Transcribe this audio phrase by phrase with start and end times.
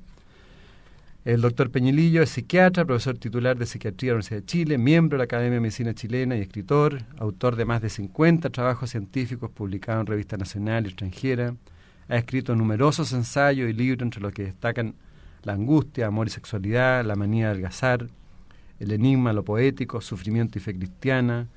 [1.25, 5.17] El doctor Peñilillo es psiquiatra, profesor titular de Psiquiatría de la Universidad de Chile, miembro
[5.17, 9.51] de la Academia de Medicina Chilena y escritor, autor de más de 50 trabajos científicos
[9.51, 11.55] publicados en revistas nacionales y extranjeras.
[12.09, 14.95] Ha escrito numerosos ensayos y libros entre los que destacan
[15.43, 18.07] La angustia, amor y sexualidad, La manía del gazar,
[18.79, 21.49] El enigma, lo poético, Sufrimiento y fe cristiana,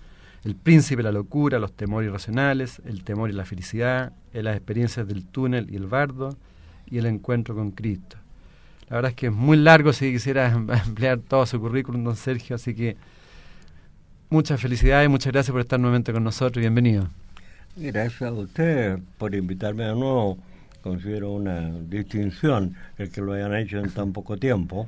[0.44, 5.26] el príncipe, la locura, los temores irracionales, el temor y la felicidad, las experiencias del
[5.26, 6.36] túnel y el bardo
[6.90, 8.18] y el encuentro con Cristo.
[8.90, 10.52] La verdad es que es muy largo si quisiera
[10.86, 12.96] emplear todo su currículum, don Sergio, así que
[14.30, 16.62] muchas felicidades muchas gracias por estar nuevamente con nosotros.
[16.62, 17.10] Bienvenido.
[17.76, 20.38] Gracias a usted por invitarme de nuevo.
[20.82, 24.88] Considero una distinción el que lo hayan hecho en tan poco tiempo.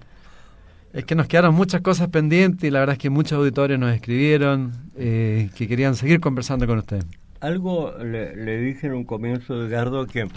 [0.94, 3.94] Es que nos quedaron muchas cosas pendientes y la verdad es que muchos auditores nos
[3.94, 7.04] escribieron eh, que querían seguir conversando con usted.
[7.42, 10.28] Algo le, dije en un comienzo, Edgardo, que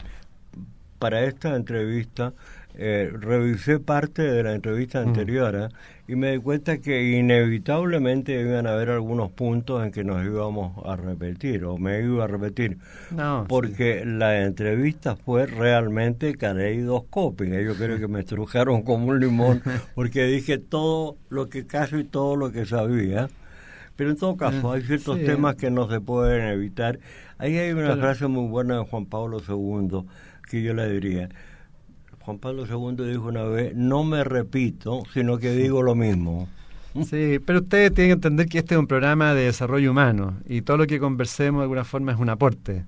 [0.99, 2.35] para esta entrevista
[2.75, 5.09] eh, revisé parte de la entrevista mm.
[5.09, 5.69] anterior ¿eh?
[6.09, 10.83] y me di cuenta que inevitablemente iban a haber algunos puntos en que nos íbamos
[10.87, 12.79] a repetir o me iba a repetir
[13.47, 17.61] porque la entrevista fue realmente caleidoscópica.
[17.61, 19.63] Yo creo que me estrujaron como un limón
[19.95, 23.29] porque dije todo lo que casi todo lo que sabía.
[23.97, 26.99] Pero en todo caso mm, hay ciertos temas que no se pueden evitar.
[27.37, 30.07] Ahí hay una frase muy buena de Juan Pablo II
[30.49, 31.29] que yo le diría
[32.25, 36.49] Juan Pablo II dijo una vez, no me repito, sino que digo lo mismo.
[37.07, 40.61] Sí, pero ustedes tienen que entender que este es un programa de desarrollo humano y
[40.61, 42.85] todo lo que conversemos de alguna forma es un aporte.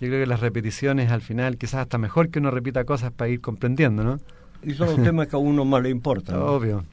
[0.00, 3.30] Yo creo que las repeticiones al final quizás hasta mejor que uno repita cosas para
[3.30, 4.18] ir comprendiendo, ¿no?
[4.64, 6.34] Y son los temas que a uno más le importan.
[6.34, 6.84] Obvio.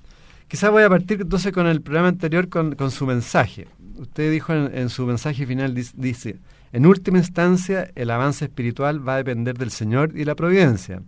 [0.48, 3.68] Quizás voy a partir entonces con el programa anterior con, su mensaje.
[3.98, 6.38] Usted dijo en, en su mensaje final, dice,
[6.74, 11.02] en última instancia el avance espiritual va a depender del Señor y la providencia.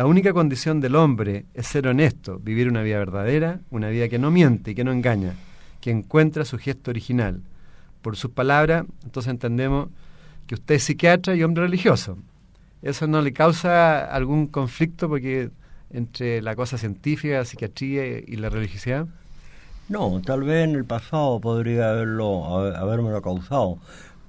[0.00, 4.18] La única condición del hombre es ser honesto, vivir una vida verdadera, una vida que
[4.18, 5.34] no miente y que no engaña,
[5.82, 7.42] que encuentra su gesto original.
[8.00, 9.90] Por sus palabras, entonces entendemos
[10.46, 12.16] que usted es psiquiatra y hombre religioso.
[12.80, 15.50] ¿Eso no le causa algún conflicto porque
[15.90, 19.06] entre la cosa científica, la psiquiatría y la religiosidad?
[19.90, 23.76] No, tal vez en el pasado podría haberlo, lo causado,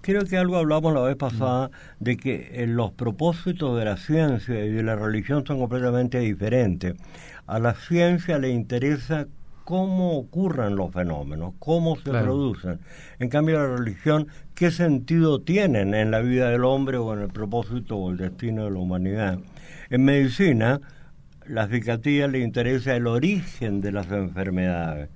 [0.01, 1.69] Creo que algo hablamos la vez pasada
[2.00, 6.95] de que eh, los propósitos de la ciencia y de la religión son completamente diferentes.
[7.45, 9.27] A la ciencia le interesa
[9.63, 12.80] cómo ocurren los fenómenos, cómo se producen.
[13.19, 17.30] En cambio, la religión, ¿qué sentido tienen en la vida del hombre o en el
[17.30, 19.38] propósito o el destino de la humanidad?
[19.92, 20.81] En medicina,
[21.45, 25.09] la psiquiatría le interesa el origen de las enfermedades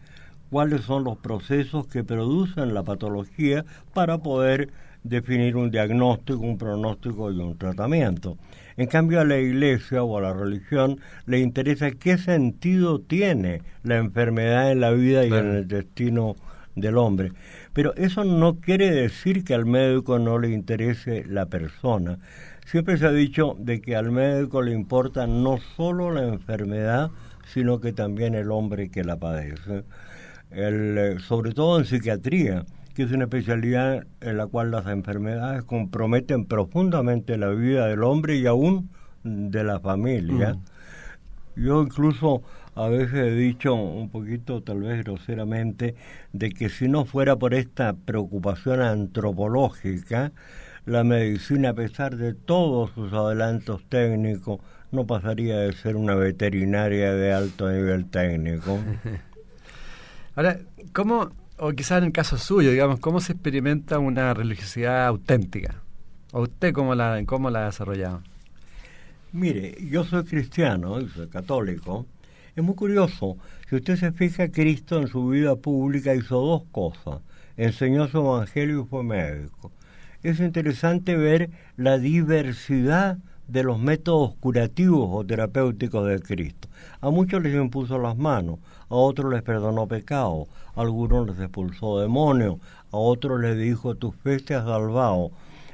[0.50, 4.70] cuáles son los procesos que producen la patología para poder
[5.04, 8.38] definir un diagnóstico, un pronóstico y un tratamiento.
[8.76, 13.98] En cambio, a la iglesia o a la religión le interesa qué sentido tiene la
[13.98, 16.36] enfermedad en la vida y en el destino
[16.76, 17.32] del hombre.
[17.74, 22.20] Pero eso no quiere decir que al médico no le interese la persona.
[22.66, 27.12] Siempre se ha dicho de que al médico le importa no solo la enfermedad,
[27.54, 29.84] sino que también el hombre que la padece.
[30.52, 35.64] El, eh, sobre todo en psiquiatría, que es una especialidad en la cual las enfermedades
[35.64, 38.90] comprometen profundamente la vida del hombre y aún
[39.24, 40.54] de la familia.
[40.54, 41.62] Mm.
[41.62, 42.44] Yo incluso
[42.76, 45.96] a veces he dicho un poquito, tal vez groseramente,
[46.34, 50.34] de que si no fuera por esta preocupación antropológica,
[50.86, 54.60] la medicina, a pesar de todos sus adelantos técnicos,
[54.92, 58.78] no pasaría de ser una veterinaria de alto nivel técnico.
[60.36, 60.60] Ahora,
[60.92, 65.82] ¿cómo, o quizás en el caso suyo, digamos, cómo se experimenta una religiosidad auténtica?
[66.34, 68.22] ¿O usted cómo la, cómo la ha desarrollado?
[69.32, 72.06] Mire, yo soy cristiano, soy católico.
[72.54, 73.38] Es muy curioso,
[73.70, 77.22] si usted se fija, Cristo en su vida pública hizo dos cosas.
[77.56, 79.72] Enseñó su evangelio y fue médico.
[80.22, 86.68] Es interesante ver la diversidad de los métodos curativos o terapéuticos de Cristo.
[87.00, 88.60] A muchos les impuso las manos,
[88.96, 92.58] a otros les perdonó pecado, a algunos les expulsó demonios,
[92.92, 95.32] a otros les dijo tu fe te has salvado.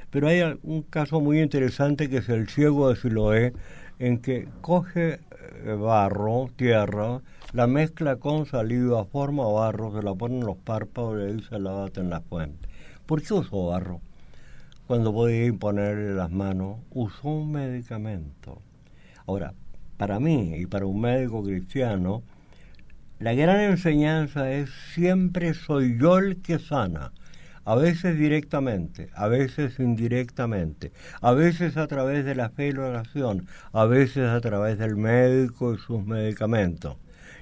[0.10, 3.54] Pero hay un caso muy interesante que es el ciego de Siloé,
[4.00, 5.20] en que coge
[5.64, 7.22] eh, barro, tierra,
[7.54, 11.60] la mezcla con saliva, forma barro, se la pone en los párpados y le dice
[11.60, 12.68] lávate en la fuente.
[13.06, 14.02] ¿Por qué usó barro?
[14.92, 18.62] cuando podía imponerle las manos, usó un medicamento.
[19.26, 19.54] Ahora,
[19.96, 22.24] para mí y para un médico cristiano,
[23.22, 27.12] la gran enseñanza es siempre soy yo el que sana,
[27.66, 30.92] a veces directamente, a veces indirectamente,
[31.22, 34.96] a veces a través de la fe y la oración, a veces a través del
[34.96, 36.98] médico y sus medicamentos.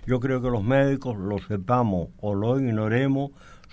[0.06, 3.32] Yo creo que los médicos, lo sepamos o lo ignoremos,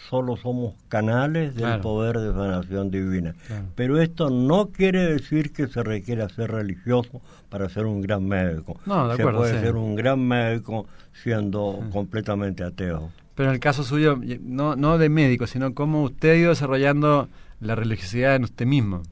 [0.09, 3.35] solo somos canales del poder de sanación divina.
[3.75, 8.79] Pero esto no quiere decir que se requiera ser religioso para ser un gran médico.
[8.87, 10.87] No, se puede ser un gran médico
[11.23, 13.11] siendo completamente ateo.
[13.35, 17.29] Pero en el caso suyo, no, no de médico, sino cómo usted ha ido desarrollando
[17.61, 19.03] la religiosidad en usted mismo.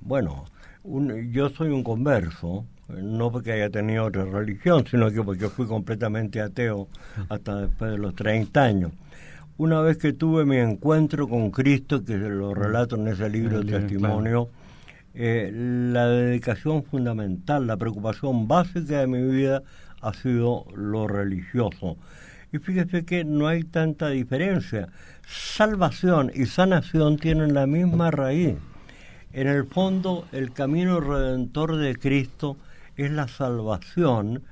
[0.00, 0.44] Bueno,
[0.84, 6.40] yo soy un converso, no porque haya tenido otra religión, sino que porque fui completamente
[6.40, 6.88] ateo
[7.28, 8.92] hasta después de los 30 años.
[9.58, 13.78] Una vez que tuve mi encuentro con Cristo, que lo relato en ese libro de
[13.78, 14.50] testimonio,
[15.14, 19.62] eh, la dedicación fundamental, la preocupación básica de mi vida
[20.02, 21.96] ha sido lo religioso.
[22.52, 24.88] Y fíjese que no hay tanta diferencia.
[25.26, 28.56] Salvación y sanación tienen la misma raíz.
[29.32, 32.56] En el fondo, el camino redentor de Cristo
[32.96, 34.42] es la salvación,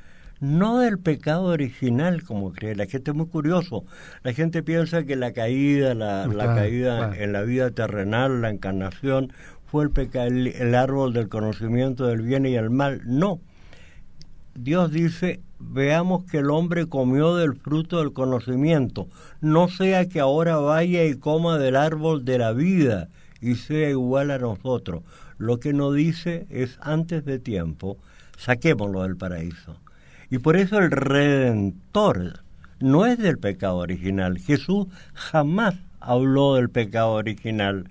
[0.41, 3.11] no del pecado original, como cree la gente.
[3.11, 3.85] Es muy curioso.
[4.23, 9.32] La gente piensa que la caída, la, caída en la vida terrenal, la encarnación,
[9.67, 13.00] fue el, pecado, el, árbol del conocimiento del bien y el mal.
[13.05, 13.41] No.
[14.55, 19.08] Dios dice, veamos que el hombre comió del fruto del conocimiento,
[19.41, 23.08] no sea que ahora vaya y coma del árbol de la vida
[23.41, 25.02] y sea igual a nosotros.
[25.38, 27.98] Lo que no dice es antes de tiempo
[28.36, 29.76] saquémoslo del paraíso.
[30.31, 32.41] Y por eso el redentor
[32.81, 34.38] no es del pecado original.
[34.38, 37.88] Jesús jamás habló del pecado original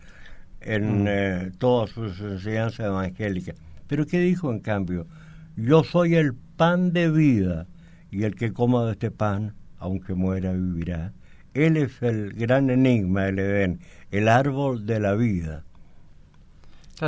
[0.62, 1.08] en mm.
[1.08, 3.56] eh, todas sus enseñanzas evangélicas.
[3.88, 5.08] Pero ¿qué dijo en cambio?
[5.56, 7.68] Yo soy el pan de vida
[8.12, 11.14] y el que coma de este pan, aunque muera, vivirá.
[11.54, 13.80] Él es el gran enigma del Edén,
[14.12, 15.64] el árbol de la vida.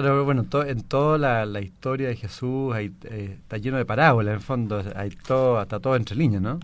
[0.02, 4.36] Claro, bueno, en toda la, historia de Jesús hay, eh, está lleno de parábolas, en
[4.36, 6.60] el fondo, hay todo, está todo entre líneas, ¿no?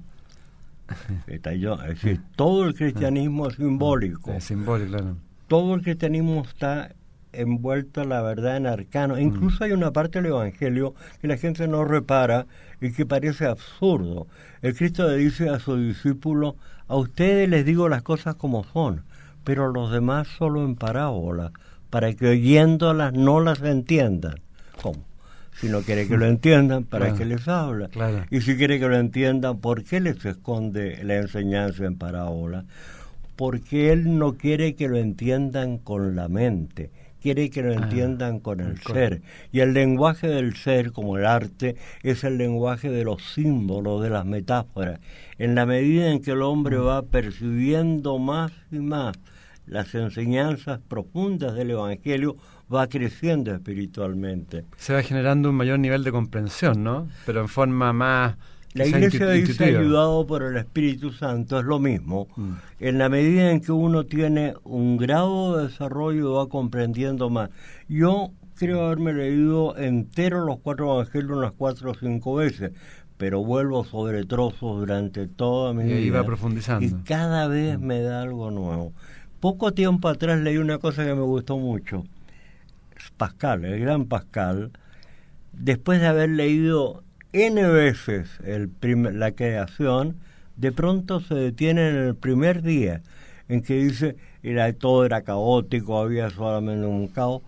[1.28, 4.34] Está yo, es decir, todo el cristianismo es simbólico.
[4.34, 5.16] Es simbólico, claro.
[5.48, 6.94] Todo el cristianismo está
[7.32, 9.16] envuelto, la verdad, en arcano.
[9.16, 9.20] Mm.
[9.20, 12.48] Incluso hay una parte del Evangelio que la gente no repara
[12.82, 14.28] y que parece absurdo.
[14.62, 16.56] El Cristo le dice a sus discípulos,
[16.90, 19.04] a ustedes les digo las cosas como son,
[19.46, 21.54] pero a los demás solo en parábola
[21.92, 24.40] para que oyéndolas no las entiendan.
[24.82, 25.04] ¿Cómo?
[25.60, 27.90] Si no quiere que lo entiendan, ¿para qué les habla?
[28.32, 32.66] Y si quiere que lo entiendan, ¿por qué les esconde la enseñanza en parábola?
[33.36, 36.90] Porque él no quiere que lo entiendan con la mente,
[37.22, 39.22] quiere que lo ah, entiendan con el ser.
[39.52, 44.10] Y el lenguaje del ser, como el arte, es el lenguaje de los símbolos, de
[44.10, 45.00] las metáforas.
[45.38, 46.88] En la medida en que el hombre mm.
[46.88, 49.16] va percibiendo más y más
[49.66, 52.36] las enseñanzas profundas del Evangelio,
[52.74, 54.66] va creciendo espiritualmente.
[54.78, 57.08] Se va generando un mayor nivel de comprensión, ¿no?
[57.26, 58.38] Pero en forma más...
[58.74, 62.30] La iglesia dice ayudado por el Espíritu Santo, es lo mismo.
[62.38, 62.52] Mm.
[62.80, 67.50] En la medida en que uno tiene un grado de desarrollo, va comprendiendo más.
[67.90, 72.72] Yo creo haberme leído entero los cuatro evangelios unas cuatro o cinco veces,
[73.18, 76.22] pero vuelvo sobre trozos durante toda mi vida.
[76.22, 76.86] Y profundizando.
[76.86, 77.84] Y cada vez mm.
[77.84, 78.94] me da algo nuevo.
[79.42, 82.06] Poco tiempo atrás leí una cosa que me gustó mucho.
[83.18, 84.70] Pascal, el gran Pascal,
[85.52, 88.70] después de haber leído N veces el
[89.20, 90.18] la creación,
[90.58, 93.02] de pronto se detiene en el primer día
[93.48, 94.16] en que dice
[94.78, 97.42] todo era caótico, había solamente un caos,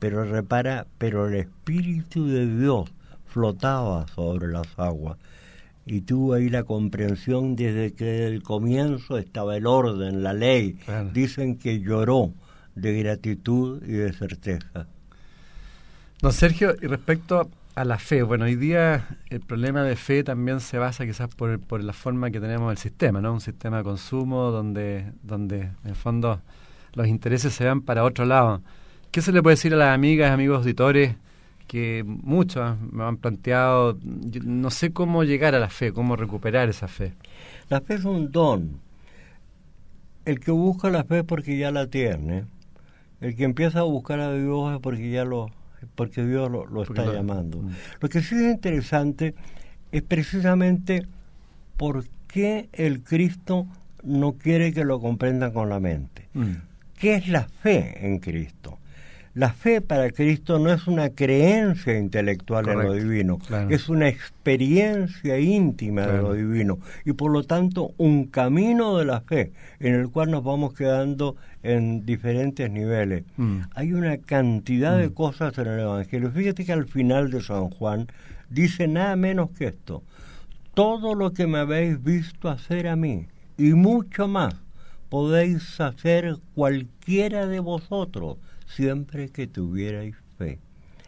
[0.00, 2.90] pero repara, pero el Espíritu de Dios
[3.26, 5.16] flotaba sobre las aguas.
[5.86, 10.78] Y tuvo ahí la comprensión desde que el comienzo estaba el orden, la ley.
[11.12, 12.32] Dicen que lloró
[12.74, 14.86] de gratitud y de certeza.
[16.20, 20.60] Don Sergio, y respecto a la fe, bueno, hoy día el problema de fe también
[20.60, 23.32] se basa quizás por, por la forma que tenemos el sistema, ¿no?
[23.32, 26.42] Un sistema de consumo donde, donde en el fondo
[26.92, 28.60] los intereses se van para otro lado.
[29.10, 31.16] ¿Qué se le puede decir a las amigas, amigos auditores,
[31.70, 36.88] que muchos me han planteado, no sé cómo llegar a la fe, cómo recuperar esa
[36.88, 37.12] fe?
[37.68, 38.80] La fe es un don.
[40.24, 42.44] El que busca la fe es porque ya la tiene.
[43.20, 45.52] El que empieza a buscar a Dios es porque ya lo,
[45.94, 47.58] porque Dios lo, está llamando.
[47.58, 47.70] Mm.
[48.00, 49.36] Lo que sí es interesante
[49.92, 51.06] es precisamente
[51.76, 53.68] por qué el Cristo
[54.02, 56.26] no quiere que lo comprendan con la mente.
[56.34, 56.54] Mm.
[56.98, 58.80] ¿Qué es la fe en Cristo?
[59.34, 65.38] La fe para Cristo no es una creencia intelectual en lo divino, es una experiencia
[65.38, 70.08] íntima de lo divino y por lo tanto un camino de la fe en el
[70.10, 73.22] cual nos vamos quedando en diferentes niveles.
[73.36, 73.60] Mm.
[73.76, 75.14] Hay una cantidad de mm.
[75.14, 76.32] cosas en el Evangelio.
[76.32, 78.08] Fíjate que al final de San Juan
[78.48, 80.02] dice nada menos que esto.
[80.74, 84.54] Todo lo que me habéis visto hacer a mí y mucho más
[85.08, 88.38] podéis hacer cualquiera de vosotros
[88.74, 90.58] siempre que tuvierais fe.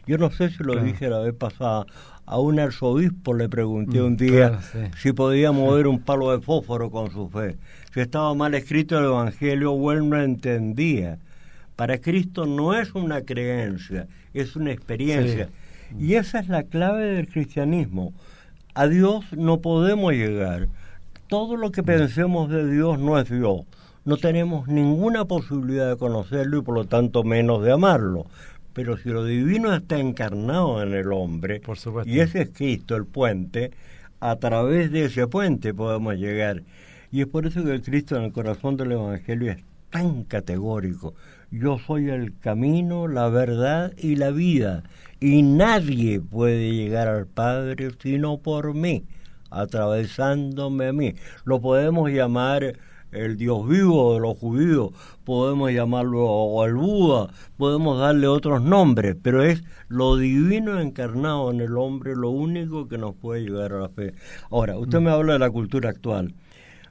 [0.07, 1.87] Yo no sé si lo dije la vez pasada,
[2.26, 4.61] a un arzobispo le pregunté mm, un día
[4.99, 7.57] si podía mover un palo de fósforo con su fe,
[7.95, 11.19] si estaba mal escrito el Evangelio o él no entendía.
[11.76, 15.49] Para Cristo no es una creencia, es una experiencia.
[15.99, 18.12] Y esa es la clave del cristianismo.
[18.75, 20.69] A Dios no podemos llegar.
[21.28, 23.62] Todo lo que pensemos de Dios no es Dios
[24.04, 28.26] no tenemos ninguna posibilidad de conocerlo y por lo tanto menos de amarlo.
[28.73, 31.61] Pero si lo divino está encarnado en el hombre,
[32.06, 33.71] y ese es Cristo, el puente,
[34.21, 36.62] a través de ese puente podemos llegar.
[37.11, 39.59] Y es por eso que el Cristo en el corazón del Evangelio es
[39.90, 41.14] tan categórico.
[41.50, 44.85] Yo soy el camino, la verdad y la vida.
[45.21, 49.04] Y nadie puede llegar al Padre sino por mí,
[49.50, 51.14] atravesándome a mí.
[51.44, 52.78] Lo podemos llamar
[53.12, 54.90] el Dios vivo de los judíos,
[55.25, 61.61] podemos llamarlo o el Buda, podemos darle otros nombres, pero es lo divino encarnado en
[61.61, 64.14] el hombre lo único que nos puede llegar a la fe.
[64.50, 66.35] Ahora, usted me habla de la cultura actual.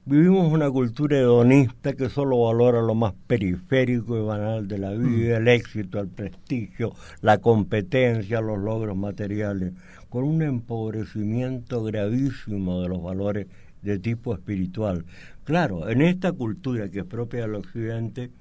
[0.04, 5.38] Vivimos una cultura hedonista que solo valora lo más periférico y banal de la vida,
[5.38, 9.74] el éxito, el prestigio, la competencia, los logros materiales,
[10.10, 13.46] con un empobrecimiento gravísimo de los valores
[13.82, 15.06] de tipo espiritual.
[15.44, 18.32] Claro, en esta cultura que es propia del occidente,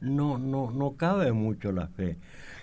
[0.00, 2.16] no, no, no cabe mucho la fe.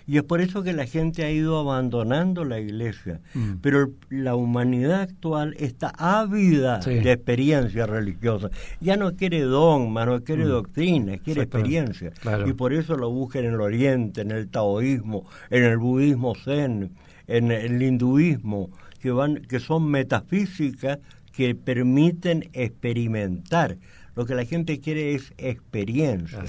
[0.08, 3.20] Y es por eso que la gente ha ido abandonando la iglesia.
[3.34, 3.56] Mm.
[3.60, 8.50] Pero la humanidad actual está ávida de experiencia religiosa.
[8.80, 10.48] Ya no quiere dogma, no quiere mm.
[10.48, 12.12] doctrina, quiere experiencia.
[12.46, 16.92] Y por eso lo busca en el oriente, en el taoísmo, en el budismo zen,
[17.26, 21.00] en el hinduismo, que, van, que son metafísicas
[21.38, 23.78] que permiten experimentar.
[24.16, 26.42] Lo que la gente quiere es experiencia.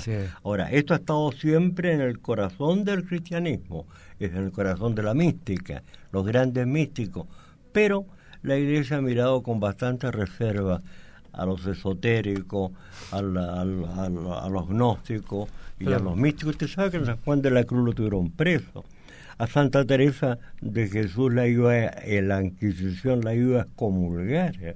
[0.43, 3.85] Ahora, esto ha estado siempre en el corazón del cristianismo,
[4.19, 7.27] es en el corazón de la mística, los grandes místicos.
[7.71, 8.07] Pero
[8.41, 10.81] la iglesia ha mirado con bastante reserva
[11.33, 12.71] a los esotéricos,
[13.11, 16.53] a, los gnósticos y a los místicos.
[16.53, 18.83] Usted sabe que en San Juan de la Cruz lo tuvieron preso.
[19.39, 24.75] A Santa Teresa de Jesús la iba, en la Inquisición la iba a excomulgar.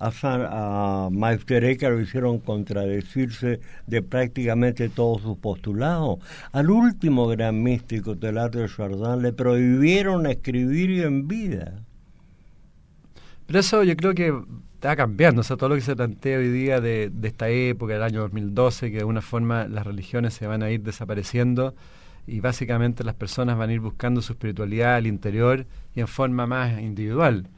[0.00, 6.18] A, San, a lo hicieron contradecirse de prácticamente todos sus postulados.
[6.50, 11.74] Al último gran místico, Telar de Chardin, le prohibieron escribir en vida.
[13.46, 14.36] Pero eso yo creo que
[14.74, 17.92] está cambiando, o sea, todo lo que se plantea hoy día de, de esta época,
[17.92, 21.76] del año 2012, que de alguna forma las religiones se van a ir desapareciendo
[22.28, 26.46] y básicamente las personas van a ir buscando su espiritualidad al interior y en forma
[26.46, 27.48] más individual.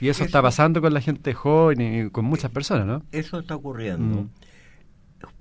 [0.00, 3.02] Y eso, está pasando con la gente joven y con muchas personas, ¿no?
[3.10, 4.22] Eso está ocurriendo.
[4.22, 4.30] Mm.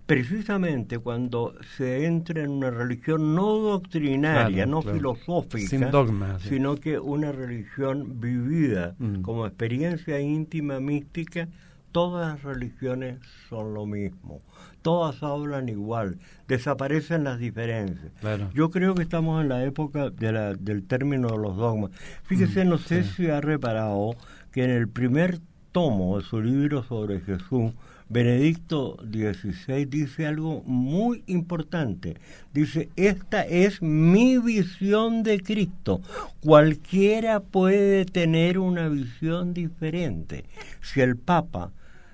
[0.08, 6.98] Precisamente cuando se entra en una religión no doctrinaria, no filosófica, Sin dogma, sino que
[6.98, 9.22] una religión vivida mm.
[9.22, 11.50] como experiencia íntima, mística,
[11.92, 14.42] todas las religiones son lo mismo,
[14.88, 16.18] todas hablan igual,
[16.48, 18.10] desaparecen las diferencias.
[18.54, 21.92] Yo creo que estamos en la época de la, del término de los dogmas.
[22.24, 24.16] Fíjese, mm, no sé si ha reparado
[24.54, 25.40] que en el primer
[25.74, 27.74] tomo de su libro sobre Jesús,
[28.08, 32.16] Benedicto XVI dice algo muy importante.
[32.54, 36.00] Dice, esta es mi visión de Cristo.
[36.40, 40.46] Cualquiera puede tener una visión diferente.
[40.82, 41.74] Si el Papa,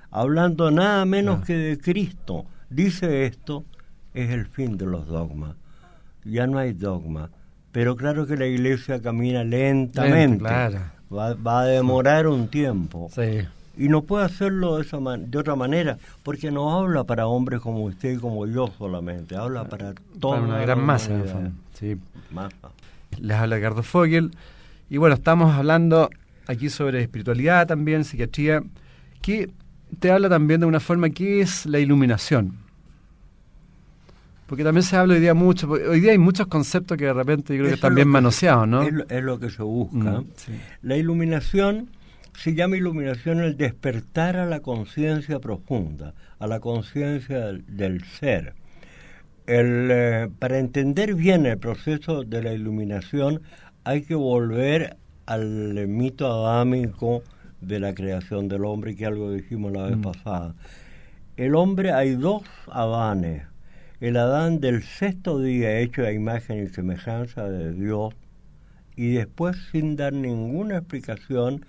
[0.09, 3.63] hablando nada menos que de Cristo, dice esto,
[4.13, 5.55] es el fin de los dogmas.
[6.23, 7.29] Ya no hay dogma.
[7.71, 10.43] Pero claro que la iglesia camina lentamente.
[10.43, 13.09] Va, va, a demorar un tiempo.
[13.13, 13.41] Sí
[13.77, 17.83] y no puede hacerlo de, esa de otra manera, porque no habla para hombres como
[17.83, 21.11] usted y como yo solamente, habla para toda una gran masa.
[21.73, 21.97] Sí.
[22.31, 22.69] Masa.
[23.19, 24.31] Les habla Ricardo Fogel.
[24.89, 26.09] Y bueno, estamos hablando
[26.47, 28.63] aquí sobre espiritualidad también, psiquiatría,
[29.21, 29.49] que
[29.99, 32.57] te habla también de una forma que es la iluminación.
[34.53, 37.55] Porque también se habla hoy día mucho, hoy día hay muchos conceptos que de repente
[37.55, 38.83] yo creo que están bien manoseados, ¿no?
[38.83, 39.97] Es lo, que se busca.
[40.21, 40.25] Mm,
[40.83, 41.89] la iluminación
[42.37, 48.53] se llama iluminación el despertar a la conciencia profunda, a la conciencia del, ser.
[49.47, 53.41] El, eh, para entender bien el proceso de la iluminación
[53.85, 57.23] hay que volver al mito adámico
[57.59, 60.01] de la creación del hombre, que algo dijimos la vez mm.
[60.01, 60.53] pasada.
[61.37, 63.51] El hombre hay dos Adanes.
[64.03, 68.13] El Adán del sexto día hecho a imagen y semejanza de Dios
[68.97, 71.65] y después sin dar ninguna explicación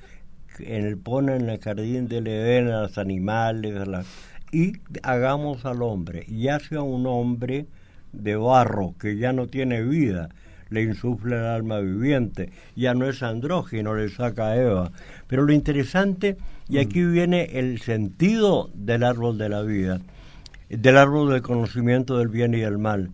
[0.58, 3.73] en el, pone en el jardín del Edén a los animales
[4.50, 4.73] y
[5.04, 7.66] hagamos al hombre, ya sea un hombre
[8.12, 10.28] de barro que ya no tiene vida,
[10.70, 14.90] le insufla el alma viviente, ya no es andrógeno, le saca a Eva.
[15.28, 16.36] Pero lo interesante,
[16.68, 17.12] y aquí mm.
[17.12, 20.00] viene el sentido del árbol de la vida,
[20.68, 23.10] del árbol del conocimiento del bien y del mal,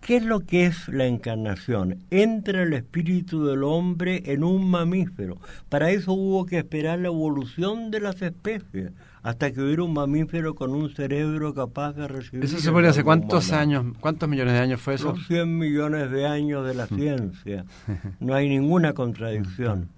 [0.00, 1.98] ¿Qué es lo que es la encarnación?
[2.10, 5.36] Entra el espíritu del hombre en un mamífero.
[5.68, 10.54] Para eso hubo que esperar la evolución de las especies hasta que hubiera un mamífero
[10.54, 12.44] con un cerebro capaz de recibir.
[12.44, 15.12] ¿Eso se pone hace cuántos años, cuántos millones de años fue eso?
[15.12, 16.96] Los 100 millones de años de la mm.
[16.96, 17.64] ciencia.
[18.20, 19.90] No hay ninguna contradicción.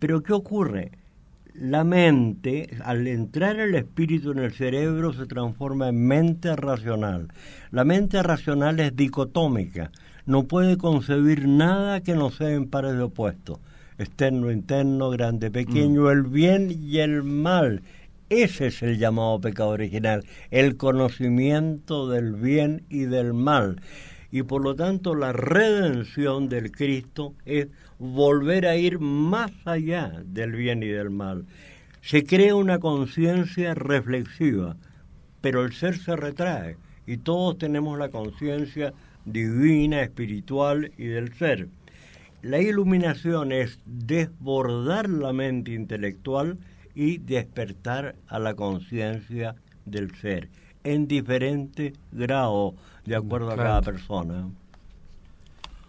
[0.00, 0.90] Pero ¿qué ocurre?
[1.58, 7.28] La mente, al entrar el espíritu en el cerebro, se transforma en mente racional.
[7.70, 9.90] La mente racional es dicotómica,
[10.26, 13.58] no puede concebir nada que no sea en pares de opuestos.
[13.98, 16.10] Externo, interno, grande, pequeño, mm.
[16.10, 17.82] el bien y el mal.
[18.28, 23.80] Ese es el llamado pecado original, el conocimiento del bien y del mal.
[24.32, 30.52] Y por lo tanto la redención del Cristo es volver a ir más allá del
[30.52, 31.46] bien y del mal.
[32.02, 34.76] Se crea una conciencia reflexiva,
[35.40, 38.92] pero el ser se retrae y todos tenemos la conciencia
[39.24, 41.68] divina, espiritual y del ser.
[42.42, 46.58] La iluminación es desbordar la mente intelectual
[46.94, 50.48] y despertar a la conciencia del ser
[50.84, 54.48] en diferente grado de acuerdo a cada persona.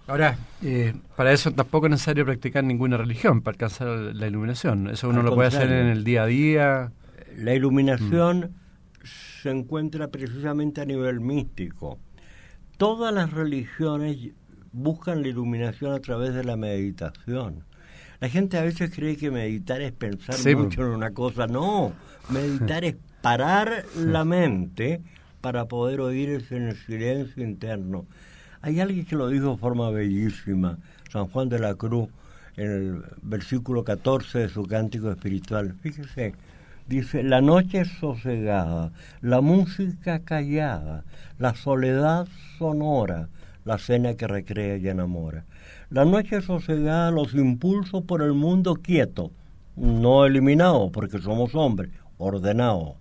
[0.08, 4.90] Ahora, eh, para eso tampoco es necesario practicar ninguna religión para alcanzar la iluminación.
[4.90, 6.92] Eso uno lo puede hacer en el día a día.
[7.36, 9.06] La iluminación mm.
[9.42, 12.00] se encuentra precisamente a nivel místico.
[12.78, 14.18] Todas las religiones
[14.72, 17.66] buscan la iluminación a través de la meditación.
[18.22, 21.48] La gente a veces cree que meditar es pensar mucho en una cosa.
[21.48, 21.92] No,
[22.30, 25.02] meditar es parar la mente
[25.42, 28.06] para poder oír en el silencio interno.
[28.62, 30.78] Hay alguien que lo dijo de forma bellísima,
[31.12, 32.10] San Juan de la Cruz,
[32.56, 35.76] en el versículo 14 de su cántico espiritual.
[35.82, 36.34] Fíjese,
[36.88, 38.92] dice, la noche sosegada,
[39.22, 41.04] la música callada,
[41.38, 43.30] la soledad sonora,
[43.64, 45.46] la cena que recrea y enamora.
[45.90, 49.32] La noche sosegada, los impulsos por el mundo quieto,
[49.76, 52.96] no eliminado porque somos hombres, ordenado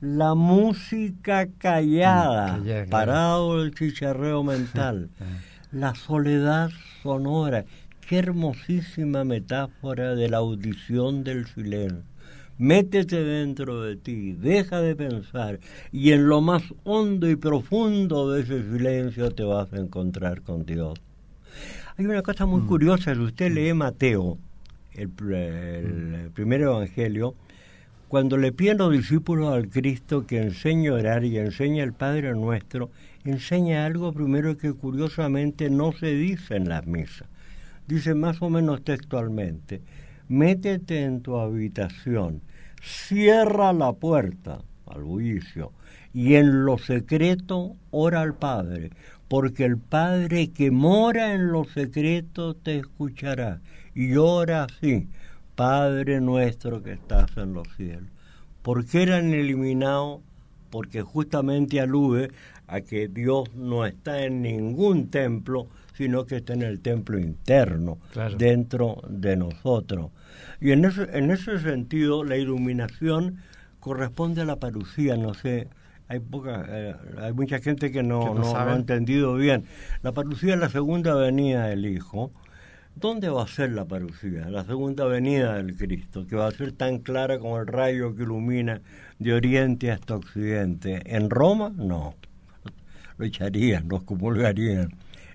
[0.00, 5.10] la música callada, mm, parado el chicharreo mental,
[5.72, 6.70] la soledad
[7.02, 7.64] sonora,
[8.06, 12.02] qué hermosísima metáfora de la audición del silencio.
[12.58, 15.60] Métete dentro de ti, deja de pensar
[15.92, 20.66] y en lo más hondo y profundo de ese silencio te vas a encontrar con
[20.66, 20.98] Dios.
[21.96, 22.66] Hay una cosa muy mm.
[22.66, 24.38] curiosa, si usted lee Mateo,
[24.92, 27.34] el, el, primer evangelio,
[28.08, 32.32] cuando le piden los discípulos al Cristo que enseñe a orar y enseña el Padre
[32.34, 32.90] nuestro,
[33.24, 37.28] enseña algo primero que curiosamente no se dice en las misas.
[37.86, 39.82] Dice más o menos textualmente,
[40.28, 42.40] métete en tu habitación,
[42.82, 45.72] cierra la puerta al bullicio
[46.14, 48.90] y en lo secreto ora al Padre,
[49.28, 53.60] porque el Padre que mora en lo secreto te escuchará.
[53.94, 55.08] Y ora así,
[55.58, 58.08] Padre nuestro que estás en los cielos.
[58.62, 60.20] ¿Por qué eran eliminados?
[60.70, 62.30] Porque justamente alude
[62.68, 67.98] a que Dios no está en ningún templo, sino que está en el templo interno,
[68.36, 70.12] dentro de nosotros.
[70.60, 73.38] Y en ese, en ese sentido, la iluminación
[73.80, 75.66] corresponde a la parucía, no sé,
[76.06, 79.64] hay poca, eh, hay mucha gente que no, no, ha entendido bien.
[80.02, 82.30] La parucía es la segunda venida del Hijo.
[83.00, 84.50] ¿Dónde va a ser la parucía?
[84.50, 88.24] La segunda venida del Cristo, que va a ser tan clara como el rayo que
[88.24, 88.80] ilumina
[89.20, 91.02] de oriente hasta occidente.
[91.04, 91.72] ¿En Roma?
[91.76, 92.16] No.
[93.16, 94.88] Lo echarían, lo excomulgarían.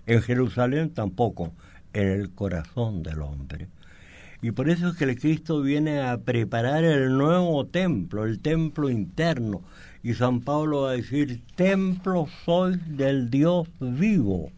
[0.05, 1.53] En Jerusalén tampoco,
[1.93, 3.69] en el corazón del hombre.
[4.41, 8.89] Y por eso es que el Cristo viene a preparar el nuevo templo, el templo
[8.89, 9.61] interno.
[10.03, 14.51] Y San Pablo va a decir, templo soy del Dios vivo.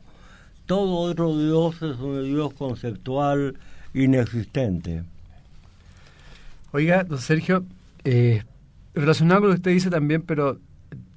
[0.65, 3.55] Todo otro Dios es un Dios conceptual
[3.93, 5.03] inexistente.
[6.71, 7.63] Oiga, don Sergio,
[8.03, 8.43] eh,
[8.93, 10.59] relacionado con lo que usted dice también, pero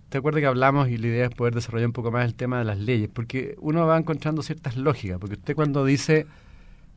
[0.08, 2.58] te acuerdas que hablamos y la idea es poder desarrollar un poco más el tema
[2.58, 6.26] de las leyes, porque uno va encontrando ciertas lógicas, porque usted cuando dice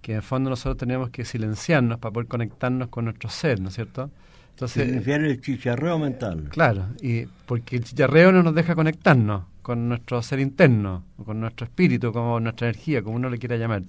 [0.01, 3.69] que en el fondo nosotros tenemos que silenciarnos para poder conectarnos con nuestro ser, ¿no
[3.69, 4.09] es cierto?
[4.51, 6.49] Entonces, Silenciar el chicharreo mental.
[6.49, 11.65] Claro, y porque el chicharreo no nos deja conectarnos con nuestro ser interno, con nuestro
[11.65, 13.83] espíritu, como nuestra energía, como uno le quiera llamar.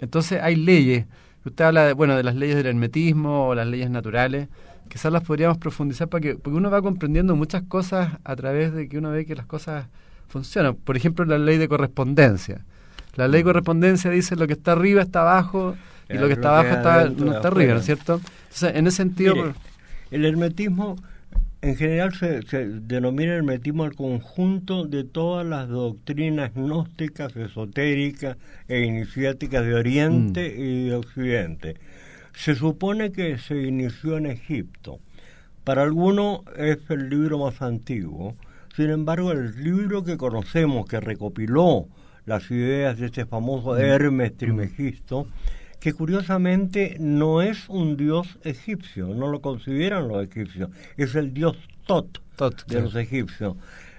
[0.00, 1.06] Entonces hay leyes,
[1.44, 4.48] usted habla de, bueno, de las leyes del hermetismo o las leyes naturales,
[4.88, 8.88] quizás las podríamos profundizar para que, porque uno va comprendiendo muchas cosas a través de
[8.88, 9.86] que uno ve que las cosas
[10.28, 10.74] funcionan.
[10.74, 12.64] Por ejemplo, la ley de correspondencia.
[13.14, 13.48] La ley de mm.
[13.48, 15.76] correspondencia dice lo que está arriba está abajo
[16.08, 18.20] y lo que está abajo está, no está arriba, ¿no es cierto?
[18.44, 19.34] Entonces, en ese sentido...
[20.10, 20.96] el hermetismo
[21.60, 28.36] en general se, se, denomina hermetismo al conjunto de todas las doctrinas gnósticas, esotéricas
[28.68, 30.60] e iniciáticas de Oriente mm.
[30.60, 31.76] y de Occidente
[32.38, 35.00] se supone que se inició en Egipto.
[35.64, 38.36] Para algunos es el libro más antiguo.
[38.76, 41.88] Sin embargo, el libro que conocemos, que recopiló
[42.26, 43.80] las ideas de este famoso mm.
[43.80, 45.26] Hermes Trimegisto,
[45.80, 51.56] que curiosamente no es un dios egipcio, no lo consideran los egipcios, es el dios
[51.86, 52.20] Tot,
[52.66, 53.56] de los egipcios.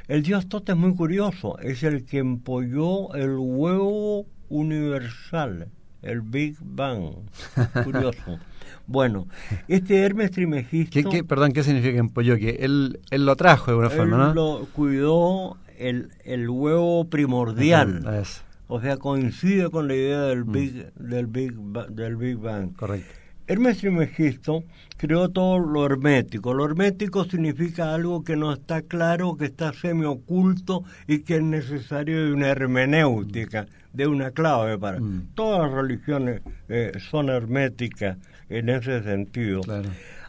[0.07, 5.69] El dios Tot es muy curioso, es el que empolló el huevo universal
[6.01, 7.13] el Big Bang.
[7.83, 8.39] Curioso.
[8.87, 9.27] bueno,
[9.67, 11.09] este Hermes Trimegisto...
[11.09, 12.37] ¿Qué, perdón, ¿qué significa empolló?
[12.37, 14.33] Que él, él lo trajo de alguna forma, ¿no?
[14.33, 18.25] lo cuidó el, el huevo primordial.
[18.71, 20.51] O sea, coincide con la idea del mm.
[20.51, 21.53] Big, del Big,
[21.89, 22.75] del Big Bang.
[22.75, 23.11] Correcto.
[23.47, 24.63] Hermes Trimegisto
[24.95, 26.53] creó todo lo hermético.
[26.53, 32.25] Lo hermético significa algo que no está claro, que está semi-oculto y que es necesario
[32.25, 34.99] de una hermenéutica, de una clave para.
[34.99, 35.29] Mm.
[35.33, 38.17] Todas las religiones eh, son herméticas
[38.49, 39.61] en ese sentido.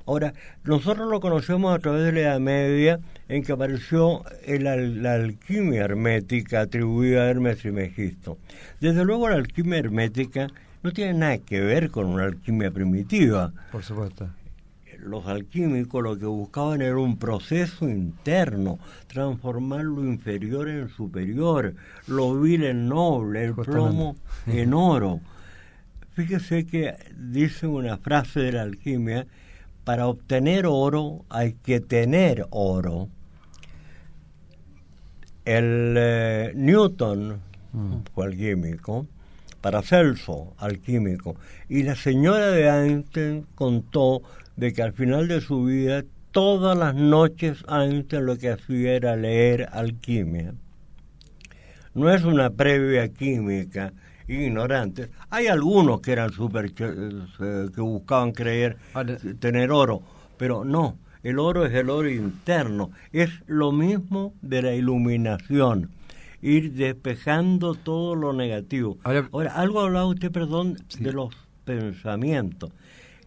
[0.06, 0.34] Ahora,
[0.64, 6.62] nosotros lo conocemos a través de la Edad Media, en que apareció la alquimia hermética
[6.62, 8.38] atribuida a Hermes Trimegisto.
[8.80, 10.48] Desde luego, la alquimia hermética
[10.82, 13.52] no tiene nada que ver con una alquimia primitiva.
[13.70, 14.28] Por supuesto.
[14.98, 21.74] Los alquímicos lo que buscaban era un proceso interno, transformar lo inferior en superior,
[22.06, 25.20] lo vil en noble, el plomo en oro.
[26.14, 29.26] Fíjese que dice una frase de la alquimia,
[29.90, 33.08] para obtener oro hay que tener oro.
[35.44, 37.40] El eh, Newton
[37.72, 37.94] mm.
[38.14, 39.08] fue alquímico,
[39.60, 41.34] para Celso, alquímico.
[41.68, 44.22] Y la señora de Einstein contó
[44.54, 49.16] de que al final de su vida, todas las noches Einstein lo que hacía era
[49.16, 50.54] leer alquimia.
[51.94, 53.92] No es una previa química
[54.34, 55.10] ignorante.
[55.30, 58.76] Hay algunos que eran super eh, que buscaban creer
[59.38, 60.02] tener oro,
[60.36, 65.90] pero no, el oro es el oro interno, es lo mismo de la iluminación
[66.42, 68.98] ir despejando todo lo negativo.
[69.04, 72.72] Ahora, algo hablaba usted, perdón, de los pensamientos.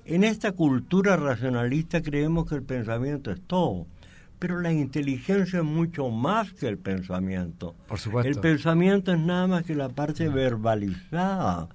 [0.06, 3.86] en esta cultura racionalista creemos que el pensamiento es todo,
[4.44, 7.76] pero la inteligencia es mucho más que el pensamiento.
[7.88, 8.30] Por supuesto.
[8.30, 11.70] El pensamiento es nada más que la parte verbalizada,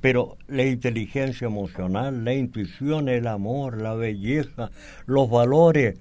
[0.00, 4.72] pero la inteligencia emocional, la intuición, el amor, la belleza,
[5.06, 5.96] los valores,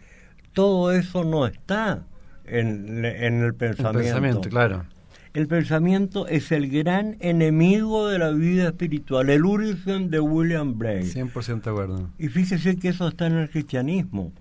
[0.53, 2.07] todo eso no está
[2.45, 3.99] en, el pensamiento.
[3.99, 4.85] El pensamiento, claro.
[5.35, 11.13] El pensamiento es el gran enemigo de la vida espiritual, el origen de William Blake.
[11.13, 12.09] 100% de acuerdo.
[12.17, 14.33] Y fíjese que eso está en el cristianismo.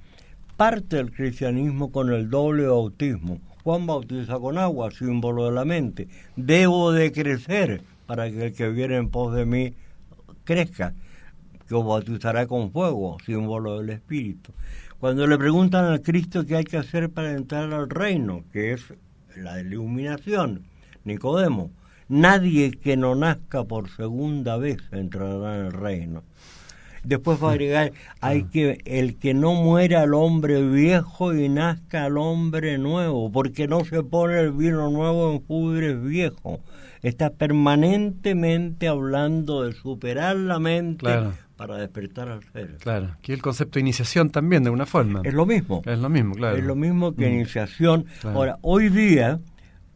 [0.56, 3.40] Parte del cristianismo con el doble bautismo.
[3.62, 6.08] Juan bautiza con agua, símbolo de la mente.
[6.34, 9.74] Debo de crecer para que el que viene en pos de mí
[10.44, 10.94] crezca,
[11.68, 14.52] que bautizará con fuego, símbolo del Espíritu.
[14.98, 18.94] Cuando le preguntan al Cristo qué hay que hacer para entrar al reino, que es
[19.36, 20.62] la iluminación,
[21.04, 21.70] Nicodemo,
[22.08, 26.22] nadie que no nazca por segunda vez entrará en el reino.
[27.06, 32.04] Después va a agregar, hay que el que no muera al hombre viejo y nazca
[32.04, 36.58] al hombre nuevo, porque no se pone el vino nuevo en pudres viejos.
[37.02, 41.08] Está permanentemente hablando de superar la mente
[41.56, 42.78] para despertar al ser.
[42.78, 45.22] Claro, que el concepto de iniciación también, de alguna forma.
[45.24, 45.82] Es lo mismo.
[45.86, 46.56] Es lo mismo, claro.
[46.56, 47.34] Es lo mismo que mm.
[47.34, 48.06] iniciación.
[48.24, 49.38] Ahora, hoy día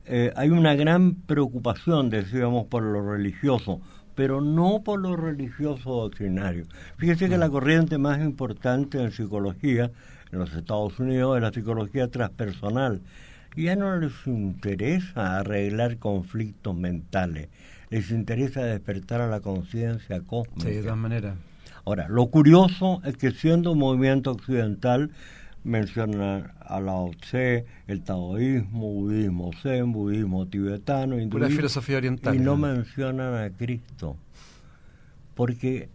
[0.07, 3.81] eh, hay una gran preocupación, decíamos, por lo religioso,
[4.15, 6.65] pero no por lo religioso doctrinario.
[6.99, 7.53] Fíjese que la mm.
[7.53, 9.91] corriente más importante en psicología
[10.33, 13.01] en los Estados Unidos es la psicología transpersonal.
[13.57, 17.49] Ya no les interesa arreglar conflictos mentales,
[17.91, 20.69] les interesa despertar a la conciencia cósmica.
[20.69, 21.35] Sí, de todas maneras.
[21.85, 25.11] Ahora, lo curioso es que siendo un movimiento occidental,
[25.65, 32.35] menciona a Lao Tse, el taoísmo, budismo zen, budismo tibetano, hinduismo, filosofía oriental.
[32.35, 34.17] Y no mencionan a Cristo.
[35.35, 35.89] Porque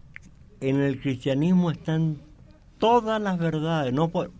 [0.61, 2.17] en el cristianismo están
[2.77, 4.31] todas las verdades, no por,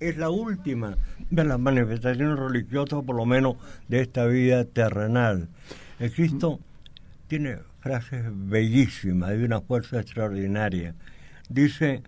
[0.00, 0.96] es la última
[1.30, 3.56] de las manifestaciones religiosas, por lo menos
[3.88, 5.48] de esta vida terrenal.
[5.98, 6.58] El Cristo
[7.28, 10.94] tiene frases bellísimas, de una fuerza extraordinaria.
[11.48, 12.02] Dice,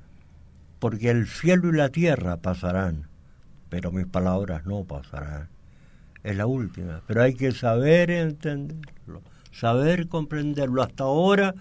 [0.83, 3.07] porque el cielo y la tierra pasarán,
[3.69, 5.49] pero mis palabras no pasarán.
[6.25, 10.83] Es la última, pero hay que saber entenderlo, saber comprenderlo.
[10.83, 11.55] Hasta ahora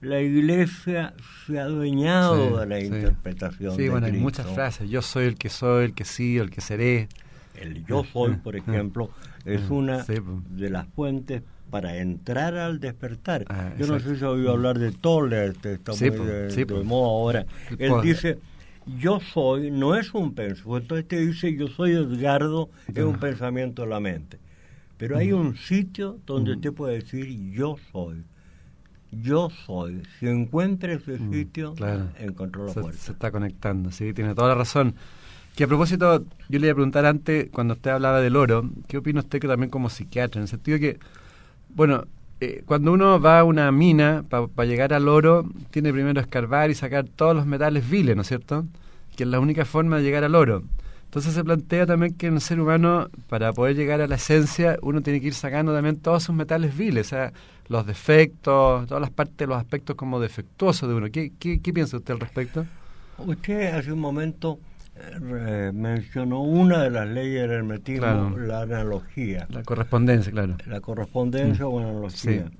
[0.00, 1.12] la iglesia
[1.44, 3.76] se ha adueñado de la interpretación.
[3.76, 4.88] Sí, bueno, hay muchas frases.
[4.88, 7.10] Yo soy el que soy, el que sí, el que seré.
[7.54, 9.10] El yo soy, por ejemplo,
[9.44, 13.44] es una de las fuentes para entrar al despertar.
[13.50, 17.46] Ah, Yo no sé si ha oído hablar de Toller, está muy de, moda ahora.
[17.78, 18.38] Él dice
[18.86, 20.96] yo soy no es un pensamiento.
[20.96, 24.38] Este dice yo soy Edgardo, es un pensamiento de la mente.
[24.96, 28.24] Pero hay un sitio donde usted puede decir yo soy.
[29.10, 30.02] Yo soy.
[30.18, 31.74] Si encuentra ese sitio,
[32.18, 34.94] encontró la se, Se está conectando, sí, tiene toda la razón.
[35.54, 38.96] Que a propósito, yo le iba a preguntar antes, cuando usted hablaba del oro, ¿qué
[38.96, 40.38] opina usted que también como psiquiatra?
[40.38, 40.98] En el sentido que,
[41.74, 42.06] bueno,
[42.42, 46.74] eh, cuando uno va a una mina para llegar al oro, tiene primero escarbar y
[46.74, 48.66] sacar todos los metales viles, ¿no es cierto?
[49.14, 50.64] Que es la única forma de llegar al oro.
[51.04, 54.76] Entonces se plantea también que en el ser humano, para poder llegar a la esencia,
[54.82, 57.32] uno tiene que ir sacando también todos sus metales viles, o sea,
[57.68, 61.12] los defectos, todas las partes, los aspectos como defectuosos de uno.
[61.12, 62.66] ¿Qué, qué, qué piensa usted al respecto?
[63.18, 64.58] Usted hace un momento
[65.10, 69.46] eh, mencionó una de las leyes del hermetismo, la analogía.
[69.50, 70.56] La correspondencia, claro.
[70.66, 72.50] La correspondencia o analogía.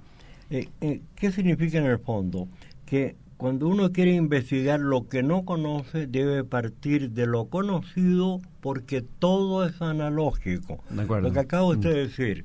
[0.50, 2.48] Eh, eh, ¿Qué significa en el fondo?
[2.84, 9.02] Que cuando uno quiere investigar lo que no conoce, debe partir de lo conocido porque
[9.02, 10.82] todo es analógico.
[10.90, 11.94] Lo que acabo de mm.
[11.94, 12.44] decir,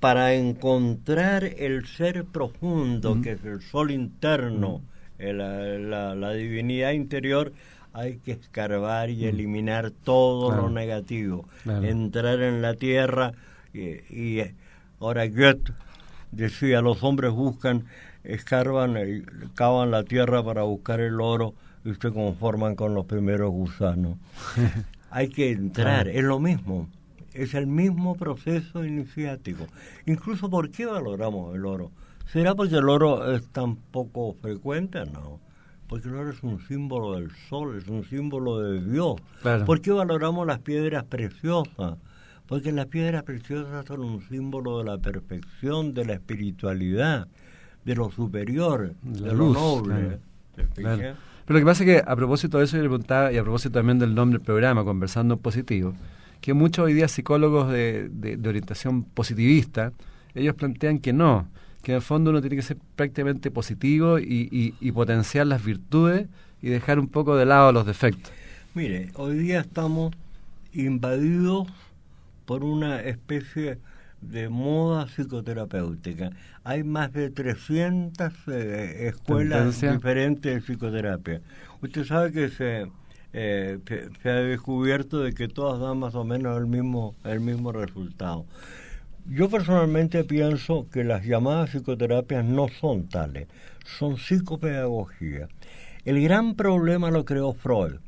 [0.00, 3.22] para encontrar el ser profundo, mm.
[3.22, 4.82] que es el sol interno,
[5.18, 5.24] mm.
[5.36, 7.52] la, la divinidad interior,
[7.94, 9.28] hay que escarbar y mm.
[9.28, 13.32] eliminar todo lo negativo, entrar en la tierra
[13.74, 14.40] y,
[15.00, 15.72] ahora Goethe
[16.30, 17.84] decía, los hombres buscan,
[18.24, 19.22] escarban y
[19.54, 24.16] cavan la tierra para buscar el oro y se conforman con los primeros gusanos.
[25.10, 26.88] hay que entrar, es lo mismo,
[27.34, 29.66] es el mismo proceso iniciático.
[30.06, 31.90] Incluso, ¿por qué valoramos el oro?
[32.32, 35.04] ¿Será porque el oro es tan poco frecuente?
[35.04, 35.40] No
[35.92, 39.16] porque el oro es un símbolo del sol, es un símbolo de Dios.
[39.66, 41.98] ¿Por qué valoramos las piedras preciosas?
[42.46, 47.28] Porque las piedras preciosas son un símbolo de la perfección, de la espiritualidad,
[47.84, 50.18] de lo superior, de lo noble.
[50.54, 51.14] Pero
[51.46, 53.72] lo que pasa es que a propósito de eso yo le preguntaba, y a propósito
[53.72, 55.92] también del nombre del programa, Conversando en Positivo,
[56.40, 59.92] que muchos hoy día psicólogos de, de orientación positivista,
[60.34, 61.48] ellos plantean que no,
[61.82, 66.28] que en el fondo uno tiene que ser prácticamente positivo y, y potenciar las virtudes
[66.62, 68.32] y dejar un poco de lado los defectos.
[68.74, 70.14] Mire, hoy día estamos
[70.72, 71.68] invadidos
[72.46, 73.78] por una especie
[74.22, 76.30] de moda psicoterapéutica.
[76.64, 81.40] Hay más de 300 eh, escuelas diferentes de psicoterapia.
[81.82, 82.86] Usted sabe que se,
[83.32, 83.78] eh,
[84.22, 88.46] se, ha descubierto de que todas dan más o menos el mismo, el mismo resultado.
[89.26, 93.46] Yo personalmente pienso que las llamadas psicoterapias no son tales,
[93.98, 95.48] son psicopedagogía.
[96.04, 98.00] El gran problema lo creó Freud.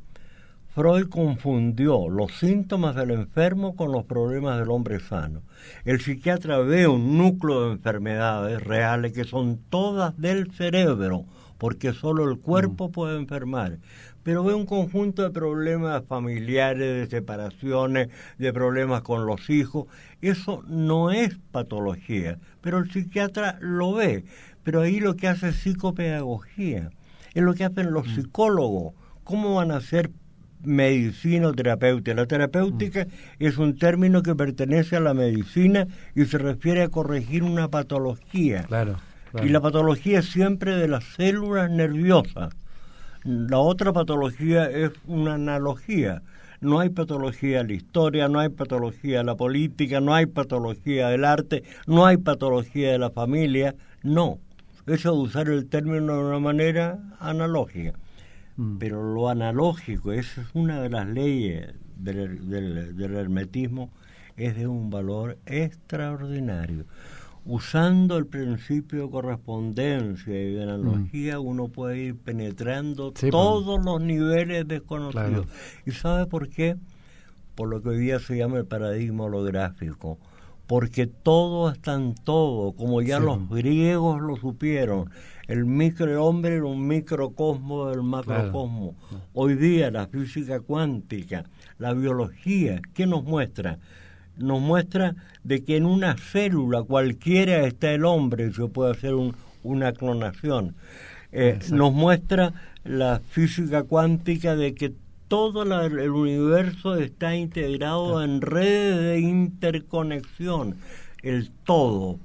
[0.75, 5.41] Freud confundió los síntomas del enfermo con los problemas del hombre sano.
[5.85, 11.23] El psiquiatra ve un núcleo de enfermedades reales que son todas del cerebro,
[11.57, 12.91] porque solo el cuerpo mm.
[12.91, 13.77] puede enfermar.
[14.25, 18.09] Pero ve un conjunto de problemas familiares, de separaciones,
[18.39, 19.85] de problemas con los hijos.
[20.19, 24.25] Eso no es patología, pero el psiquiatra lo ve.
[24.63, 26.89] Pero ahí lo que hace es psicopedagogía,
[27.35, 28.15] es lo que hacen los mm.
[28.15, 28.95] psicólogos.
[29.23, 30.09] ¿Cómo van a ser
[30.63, 32.15] medicina o terapéutica.
[32.15, 33.05] La terapéutica
[33.37, 35.85] es un término que pertenece a la medicina
[36.15, 38.63] y se refiere a corregir una patología.
[38.63, 38.97] Claro,
[39.43, 42.55] Y la patología es siempre de las células nerviosas.
[43.25, 46.21] La otra patología es una analogía.
[46.61, 51.09] No hay patología de la historia, no hay patología de la política, no hay patología
[51.09, 53.73] del arte, no hay patología de la familia.
[54.03, 54.37] No.
[54.85, 57.93] Eso de usar el término de una manera analógica.
[58.57, 58.77] Mm.
[58.77, 62.47] Pero lo analógico, esa es una de las leyes del,
[62.95, 63.89] del, hermetismo,
[64.37, 66.85] es de un valor extraordinario.
[67.45, 71.45] Usando el principio de correspondencia y de analogía, mm.
[71.45, 73.31] uno puede ir penetrando pues.
[73.31, 75.47] todos los niveles desconocidos.
[75.85, 76.75] ¿Y sabe por qué?
[77.53, 80.17] Por lo que hoy día se llama el paradigma holográfico
[80.67, 85.09] porque todo está en todo, como ya los griegos lo supieron.
[85.47, 88.95] El microhombre era un microcosmo del macrocosmo.
[89.33, 91.45] Hoy día la física cuántica,
[91.77, 93.77] la biología, ¿qué nos muestra?
[94.37, 99.13] Nos muestra de que en una célula cualquiera está el hombre, se puede hacer
[99.63, 100.75] una clonación.
[101.31, 104.93] Eh, nos muestra la física cuántica de que
[105.27, 110.77] todo el universo está integrado en redes de interconexión,
[111.23, 112.19] el todo.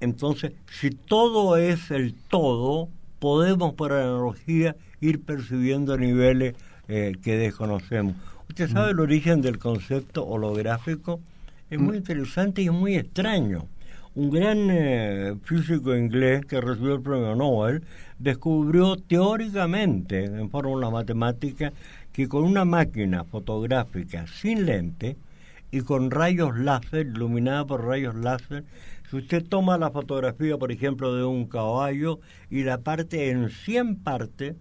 [0.00, 6.54] Entonces, si todo es el todo, podemos por analogía ir percibiendo niveles
[6.88, 8.16] eh, que desconocemos.
[8.54, 11.18] Usted sabe el origen del concepto holográfico,
[11.70, 13.66] es muy interesante y es muy extraño.
[14.14, 17.82] Un gran eh, físico inglés que recibió el premio Nobel
[18.20, 21.72] descubrió teóricamente, en fórmula matemática,
[22.12, 25.16] que con una máquina fotográfica sin lente
[25.72, 28.62] y con rayos láser, iluminada por rayos láser,
[29.10, 33.96] si usted toma la fotografía, por ejemplo, de un caballo y la parte en 100
[33.96, 34.54] partes,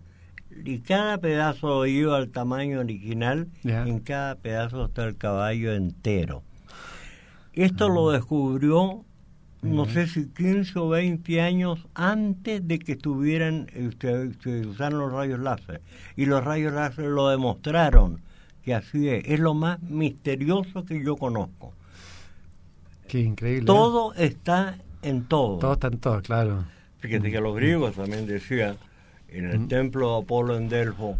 [0.63, 6.43] y cada pedazo lleva al tamaño original, en cada pedazo está el caballo entero.
[7.53, 8.13] Esto lo ah.
[8.13, 9.05] descubrió
[9.63, 15.11] no sé si 15 o 20 años antes de que estuvieran, este, se usaron los
[15.13, 15.81] rayos láser.
[16.17, 18.21] Y los rayos láser lo demostraron
[18.63, 19.23] que así es.
[19.25, 21.73] Es lo más misterioso que yo conozco.
[23.07, 23.65] Qué increíble.
[23.65, 25.59] Todo está en todo.
[25.59, 26.65] Todo está en todo, claro.
[26.99, 28.77] Fíjate que los griegos también decían
[29.33, 31.17] en el templo de Apolo en Delfo,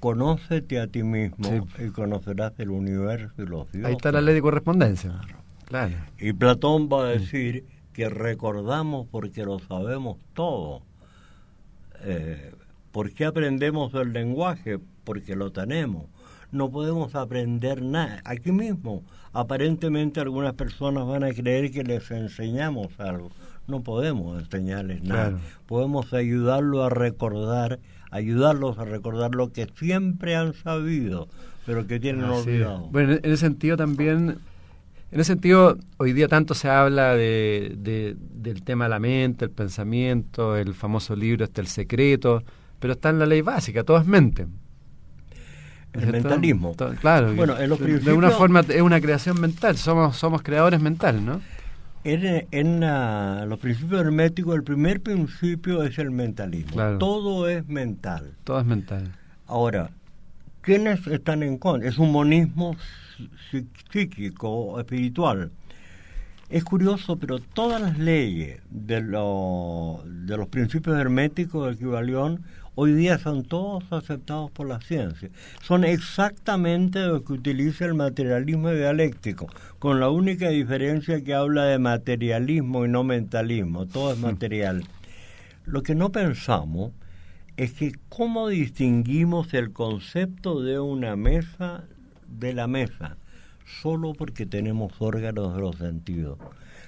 [0.00, 3.84] conócete a ti mismo y conocerás el universo y los dioses.
[3.84, 5.20] Ahí está la ley de correspondencia.
[5.66, 5.94] Claro.
[6.18, 10.82] Y Platón va a decir que recordamos porque lo sabemos todo.
[12.02, 12.52] Eh,
[12.92, 14.78] ¿Por qué aprendemos el lenguaje?
[15.04, 16.06] Porque lo tenemos.
[16.50, 18.20] No podemos aprender nada.
[18.24, 23.30] Aquí mismo, aparentemente algunas personas van a creer que les enseñamos algo.
[23.70, 25.38] No podemos enseñarles nada.
[25.66, 27.78] Podemos ayudarlos a recordar,
[28.10, 31.28] ayudarlos a recordar lo que siempre han sabido,
[31.66, 32.88] pero que tienen olvidado.
[32.90, 34.38] Bueno, en ese sentido también
[35.12, 37.74] en ese sentido, hoy día tanto se habla de,
[38.16, 42.44] del tema de la mente, el pensamiento, el famoso libro este El Secreto,
[42.78, 44.46] pero está en la ley básica, todo es mente.
[45.94, 46.76] El mentalismo.
[47.00, 51.22] claro, bueno, en los de una forma es una creación mental, somos, somos creadores mentales,
[51.22, 51.40] ¿no?
[52.02, 56.98] En, en los principios herméticos, el primer principio es el mentalismo.
[56.98, 58.34] Todo es mental.
[58.44, 59.12] Todo es mental.
[59.46, 59.90] Ahora,
[60.62, 61.88] ¿quiénes están en contra?
[61.88, 62.76] Es un monismo
[63.90, 65.50] psíquico, espiritual.
[66.48, 72.42] Es curioso, pero todas las leyes de, lo, de los principios herméticos del Kibalión
[72.74, 75.30] hoy día son todos aceptados por la ciencia.
[75.62, 79.48] Son exactamente lo que utiliza el materialismo dialéctico,
[79.78, 84.84] con la única diferencia que habla de materialismo y no mentalismo, todo es material.
[85.66, 86.92] Lo que no pensamos
[87.56, 91.84] es que cómo distinguimos el concepto de una mesa
[92.26, 93.16] de la mesa,
[93.82, 96.38] solo porque tenemos órganos de los sentidos.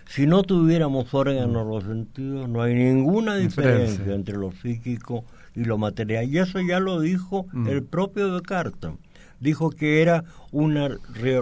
[0.09, 5.42] Si no tuviéramos órganos de los sentidos, no hay ninguna diferencia entre lo psíquico y
[5.55, 6.29] lo material.
[6.29, 7.69] Y eso ya lo dijo mm.
[7.69, 8.93] el propio Descartes.
[9.41, 10.23] Dijo que era
[10.53, 10.89] una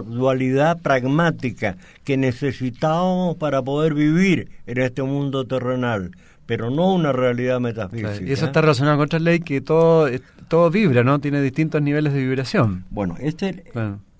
[0.05, 6.09] dualidad pragmática que necesitábamos para poder vivir en este mundo terrenal,
[6.47, 8.15] pero no una realidad metafísica.
[8.19, 10.09] Y eso está relacionado con otra ley que todo,
[10.47, 11.19] todo vibra, ¿no?
[11.19, 12.85] Tiene distintos niveles de vibración.
[12.89, 13.65] Bueno, este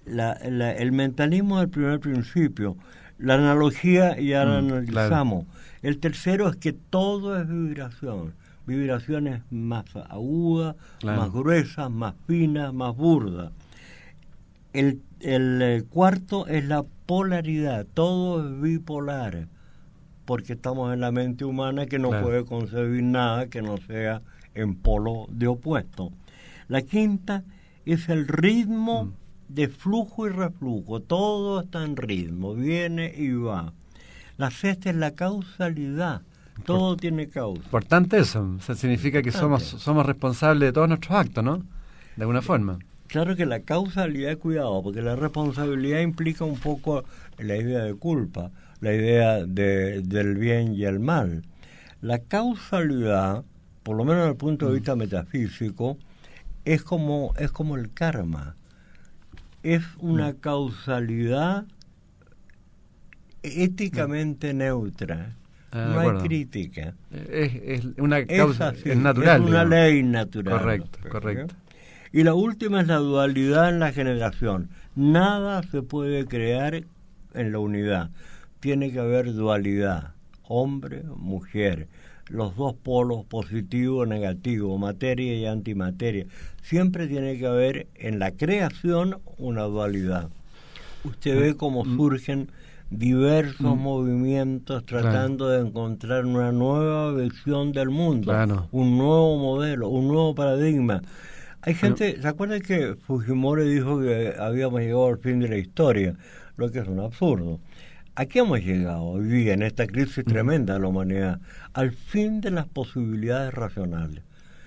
[0.06, 2.78] el mentalismo es el primer principio.
[3.18, 5.46] La analogía ya la mm, analizamos.
[5.82, 8.34] El tercero es que todo es vibración
[8.66, 13.52] vibraciones más agudas, más gruesas, más finas, más burdas.
[14.74, 19.48] El, el, cuarto es la polaridad, todo es bipolar,
[20.26, 24.22] porque estamos en la mente humana que no puede concebir nada que no sea
[24.54, 26.12] en polo de opuesto.
[26.68, 27.44] La quinta
[27.86, 29.14] es el ritmo mm.
[29.50, 33.74] de flujo y reflujo, todo está en ritmo, viene y va.
[34.38, 36.22] La sexta es la causalidad,
[36.66, 37.64] todo tiene causa.
[37.64, 38.58] Importante eso.
[38.76, 41.58] significa que somos, somos responsables de todos nuestros actos, ¿no?
[42.16, 42.80] De alguna forma.
[43.08, 47.04] Claro que la causalidad, cuidado, porque la responsabilidad implica un poco
[47.38, 51.44] la idea de culpa, la idea de, del bien y el mal.
[52.02, 53.44] La causalidad,
[53.84, 54.76] por lo menos desde el punto de mm.
[54.76, 55.98] vista metafísico,
[56.64, 58.56] es como, es como el karma.
[59.64, 60.36] Es una mm.
[60.36, 61.66] causalidad
[63.44, 65.36] éticamente neutra
[65.72, 66.94] Ah, no hay crítica.
[67.30, 69.42] Es, una causa, es, natural.
[69.42, 70.60] Es una ley natural.
[70.60, 71.56] Correcto, correcto.
[72.12, 74.70] Y la última es la dualidad en la generación.
[74.96, 76.84] Nada se puede crear
[77.34, 78.10] en la unidad.
[78.60, 80.14] Tiene que haber dualidad.
[80.44, 81.88] Hombre, mujer.
[82.28, 86.26] Los dos polos, positivo, negativo, materia y antimateria.
[86.62, 90.30] Siempre tiene que haber en la creación una dualidad.
[91.06, 91.96] Usted ve cómo mm.
[91.96, 92.52] surgen
[92.92, 93.80] diversos mm.
[93.80, 98.34] movimientos tratando de encontrar una nueva visión del mundo,
[98.72, 101.02] un nuevo modelo, un nuevo paradigma.
[101.62, 106.16] Hay gente, ¿se acuerda que Fujimori dijo que habíamos llegado al fin de la historia?
[106.58, 107.60] Lo que es un absurdo.
[108.16, 111.40] ¿A qué hemos llegado hoy día en esta crisis tremenda de la humanidad?
[111.74, 114.24] Al fin de las posibilidades racionales.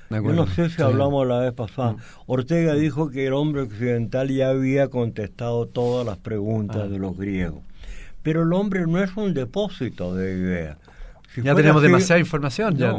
[0.09, 1.93] Yo no sé si hablamos la vez pasada.
[1.93, 1.97] Mm.
[2.27, 6.89] Ortega dijo que el hombre occidental ya había contestado todas las preguntas ah.
[6.89, 7.61] de los griegos.
[8.25, 10.79] Pero el hombre no es un depósito de ideas.
[11.37, 12.77] ya tenemos demasiada información.
[12.77, 12.95] Ya.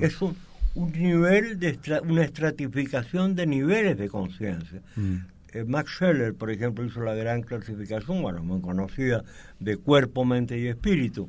[0.00, 0.36] Es un,
[0.76, 1.76] nivel de
[2.08, 4.80] una estratificación de niveles de conciencia.
[4.94, 5.16] Mm.
[5.52, 9.24] Eh, Max Scheller, por ejemplo, hizo la gran clasificación, bueno, muy conocida,
[9.58, 11.28] de cuerpo, mente y espíritu.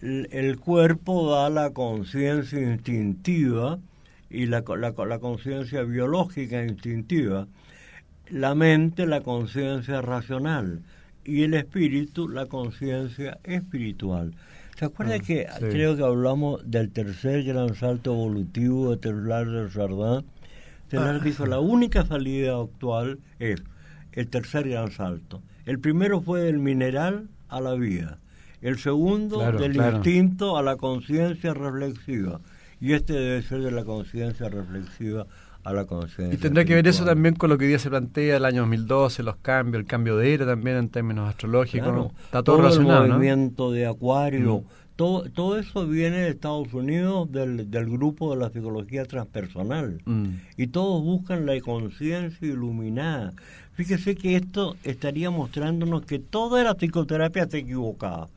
[0.00, 3.78] El, cuerpo da la conciencia instintiva
[4.30, 7.46] y la, la, la conciencia biológica instintiva.
[8.30, 10.80] La mente, la conciencia racional
[11.26, 14.34] y el espíritu, la conciencia espiritual.
[14.78, 19.70] ¿Se acuerda ah, que creo que hablamos del tercer gran salto evolutivo de Teilhard de
[19.70, 20.26] Chardin?
[20.88, 21.24] Teilhard ah.
[21.24, 23.62] dijo, la única salida actual es
[24.12, 25.42] el tercer gran salto.
[25.64, 28.18] El primero fue del mineral a la vida.
[28.60, 32.40] El segundo del instinto a la conciencia reflexiva.
[32.80, 35.26] Y este debe ser de la conciencia reflexiva
[36.32, 38.60] Y tendrá que ver eso también con lo que hoy día se plantea el año
[38.60, 42.12] 2012, los cambios, el cambio de era también en términos astrológicos.
[42.24, 43.04] Está todo, relacionado.
[43.04, 44.58] El movimiento de Acuario.
[44.58, 44.64] Mm.
[44.94, 50.00] Todo, todo eso viene de Estados Unidos, del, del grupo de la psicología transpersonal.
[50.04, 50.28] Mm.
[50.56, 53.32] Y todos buscan la conciencia iluminada.
[53.74, 58.28] Fíjese que esto estaría mostrándonos que toda la psicoterapia está equivocada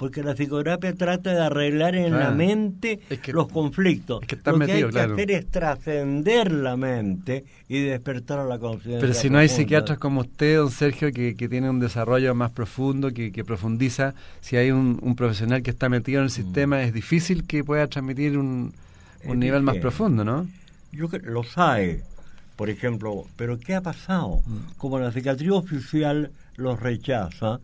[0.00, 3.00] porque la psicoterapia trata de arreglar en la mente
[3.34, 4.22] los conflictos.
[4.22, 8.98] lo que hay que hacer es trascender la mente y despertar a la conciencia.
[8.98, 12.50] Pero si no hay psiquiatras como usted, don Sergio, que, que tiene un desarrollo más
[12.50, 16.34] profundo, que, que profundiza, si hay un, profesional que está metido en el mm.
[16.34, 18.72] sistema, es difícil que pueda transmitir un,
[19.26, 20.48] un nivel más profundo, ¿no?
[20.92, 22.00] Yo creo lo sabe,
[22.56, 24.40] por ejemplo, pero ¿qué ha pasado?
[24.46, 24.78] Mm.
[24.78, 27.60] Como la psiquiatría oficial los rechaza,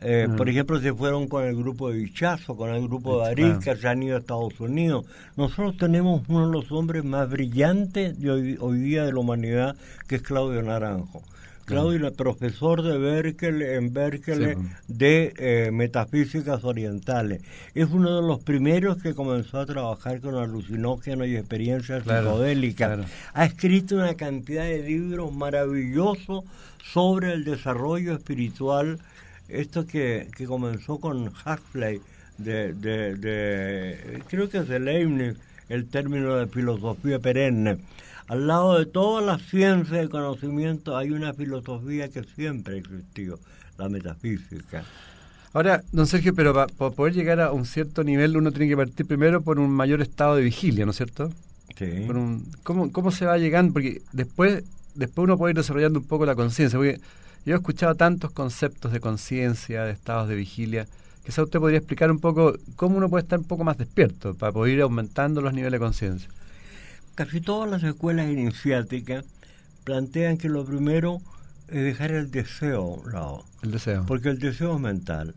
[0.00, 3.76] eh, Por ejemplo, se fueron con el grupo de Bichazo, con el grupo de Arica,
[3.76, 5.06] se han ido a Estados Unidos.
[5.36, 9.76] Nosotros tenemos uno de los hombres más brillantes de hoy, día de la humanidad,
[10.06, 11.22] que es Claudio Naranjo.
[11.64, 14.62] Claudio era profesor de Berkeley, en Berkeley Sí.
[14.86, 17.42] de eh, metafísicas orientales.
[17.74, 22.88] Es uno de los primeros que comenzó a trabajar con alucinógenos y experiencias Claro, psicodélicas.
[22.94, 23.04] claro.
[23.34, 26.44] Ha escrito una cantidad de libros maravillosos
[26.92, 29.00] sobre el desarrollo espiritual.
[29.48, 32.00] Esto que, que comenzó con Huxley,
[32.38, 35.34] de, de, de- creo que es de Leibniz,
[35.68, 37.78] el término de filosofía perenne.
[38.28, 43.38] Al lado de toda la ciencia y conocimiento hay una filosofía que siempre ha existido,
[43.78, 44.84] la metafísica.
[45.52, 49.06] Ahora, don Sergio, pero para poder llegar a un cierto nivel uno tiene que partir
[49.06, 51.30] primero por un mayor estado de vigilia, ¿no es cierto?
[51.78, 52.02] Sí.
[52.06, 53.72] Por un- ¿cómo, ¿Cómo se va llegando?
[53.72, 56.78] Porque después, después uno puede ir desarrollando un poco la conciencia.
[56.78, 57.00] Porque
[57.46, 60.88] yo he escuchado tantos conceptos de conciencia, de estados de vigilia.
[61.24, 64.50] Quizá usted podría explicar un poco cómo uno puede estar un poco más despierto para
[64.52, 66.28] poder ir aumentando los niveles de conciencia.
[67.14, 69.24] Casi todas las escuelas iniciáticas
[69.84, 71.20] plantean que lo primero
[71.68, 73.44] es dejar el deseo a un lado.
[73.62, 74.04] El deseo.
[74.06, 75.34] Porque el deseo es mental.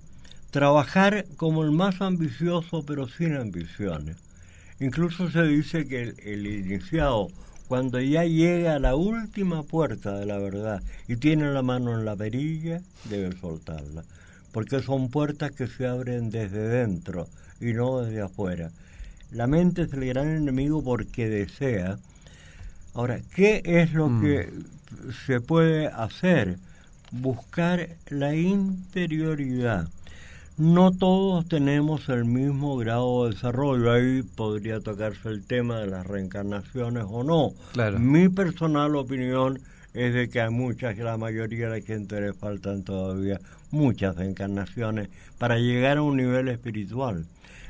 [0.49, 4.17] Trabajar como el más ambicioso, pero sin ambiciones.
[4.79, 7.27] Incluso se dice que el, el iniciado,
[7.69, 12.03] cuando ya llega a la última puerta de la verdad y tiene la mano en
[12.03, 14.03] la perilla, debe soltarla.
[14.51, 17.27] Porque son puertas que se abren desde dentro
[17.61, 18.71] y no desde afuera.
[19.31, 21.99] La mente es el gran enemigo porque desea.
[22.95, 24.21] Ahora, ¿qué es lo Mm.
[24.23, 24.49] que
[25.27, 26.57] se puede hacer?
[27.11, 29.87] Buscar la interioridad.
[30.59, 33.93] No todos tenemos el mismo grado de desarrollo.
[33.93, 37.53] Ahí podría tocarse el tema de las reencarnaciones o no.
[37.71, 37.97] Claro.
[37.97, 39.61] Mi personal opinión
[39.93, 43.39] es de que a muchas, la mayoría de la gente le faltan todavía
[43.71, 45.07] muchas encarnaciones
[45.37, 47.25] para llegar a un nivel espiritual.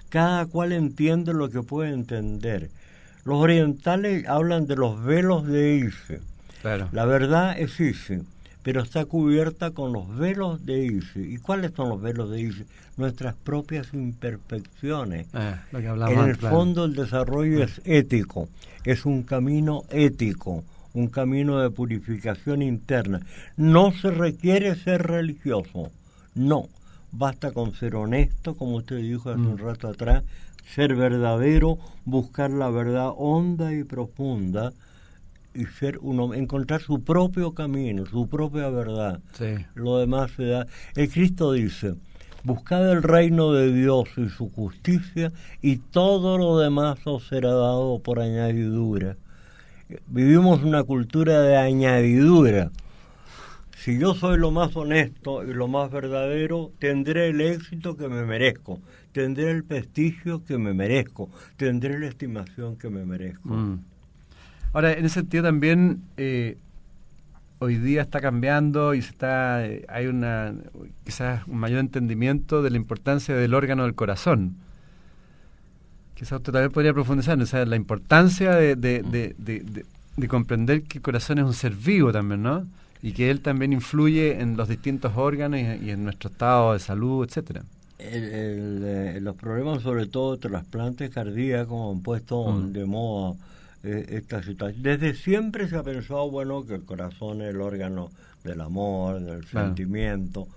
[0.09, 2.71] Cada cual entiende lo que puede entender.
[3.23, 6.21] Los orientales hablan de los velos de Isis.
[6.63, 6.89] Claro.
[6.91, 8.23] La verdad es Isis,
[8.69, 11.27] pero está cubierta con los velos de Isis.
[11.27, 12.67] ¿Y cuáles son los velos de Isis?
[12.97, 15.25] Nuestras propias imperfecciones.
[15.33, 16.55] Eh, lo que hablamos En el claro.
[16.55, 18.47] fondo el desarrollo es ético,
[18.83, 20.63] es un camino ético,
[20.93, 23.21] un camino de purificación interna.
[23.57, 25.89] No se requiere ser religioso,
[26.35, 26.67] no.
[27.11, 29.47] Basta con ser honesto, como usted dijo hace Mm.
[29.53, 30.23] un rato atrás,
[30.75, 34.73] ser verdadero, buscar la verdad honda y profunda
[35.53, 39.19] y ser uno, encontrar su propio camino, su propia verdad.
[39.33, 39.55] Sí.
[39.75, 40.67] Lo demás se da.
[40.95, 41.95] El Cristo dice,
[42.43, 45.31] buscad el reino de Dios y su justicia
[45.61, 49.17] y todo lo demás os será dado por añadidura.
[50.07, 52.71] Vivimos una cultura de añadidura.
[53.75, 58.25] Si yo soy lo más honesto y lo más verdadero, tendré el éxito que me
[58.25, 58.81] merezco,
[59.13, 63.49] tendré el prestigio que me merezco, tendré la estimación que me merezco.
[63.49, 63.79] Mm.
[64.73, 66.57] Ahora, en ese sentido también, eh,
[67.59, 70.53] hoy día está cambiando y se está, eh, hay una
[71.05, 74.55] quizás un mayor entendimiento de la importancia del órgano del corazón.
[76.15, 79.85] Quizás usted también podría profundizar, o sea, la importancia de, de, de, de- de-
[80.17, 82.67] de comprender que el corazón es un ser vivo también, ¿no?
[83.01, 86.79] Y que él también influye en los distintos órganos y, y en nuestro estado de
[86.79, 87.63] salud, etcétera.
[87.97, 92.73] El- el, eh, los problemas, sobre todo trasplantes cardíacos, han puesto Mm.
[92.73, 93.35] de moda
[93.83, 94.83] eh, esta situación.
[94.83, 98.11] Desde siempre se ha pensado, bueno, que el corazón es el órgano
[98.43, 99.67] del amor, del Claro.
[99.67, 100.47] sentimiento,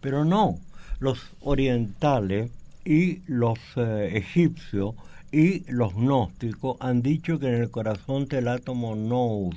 [0.00, 0.58] pero no.
[1.00, 2.50] Los orientales
[2.84, 4.94] y los eh, egipcios
[5.30, 9.54] y los gnósticos han dicho que en el corazón está el átomo nous.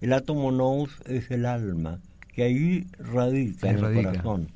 [0.00, 2.00] El átomo nous es el alma,
[2.34, 4.10] que ahí radica Ahí en el radica.
[4.10, 4.48] corazón.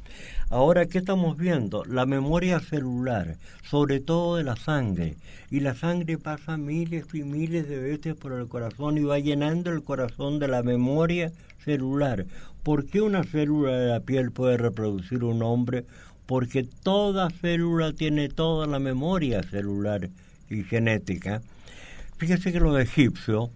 [0.53, 1.85] Ahora, ¿qué estamos viendo?
[1.85, 5.15] La memoria celular, sobre todo de la sangre.
[5.49, 9.71] Y la sangre pasa miles y miles de veces por el corazón y va llenando
[9.71, 11.31] el corazón de la memoria
[11.65, 12.27] celular.
[12.65, 15.85] ¿Por qué una célula de la piel puede reproducir un hombre?
[16.27, 20.11] Porque toda célula tiene toda la memoria celular
[20.49, 21.43] y genética.
[22.17, 23.51] Fíjese que los egipcios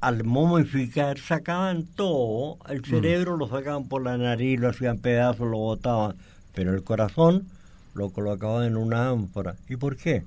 [0.00, 5.58] al momificar sacaban todo, el cerebro lo sacaban por la nariz, lo hacían pedazos, lo
[5.58, 6.16] botaban,
[6.54, 7.46] pero el corazón
[7.94, 9.56] lo colocaban en una ánfora.
[9.68, 10.22] ¿Y por qué?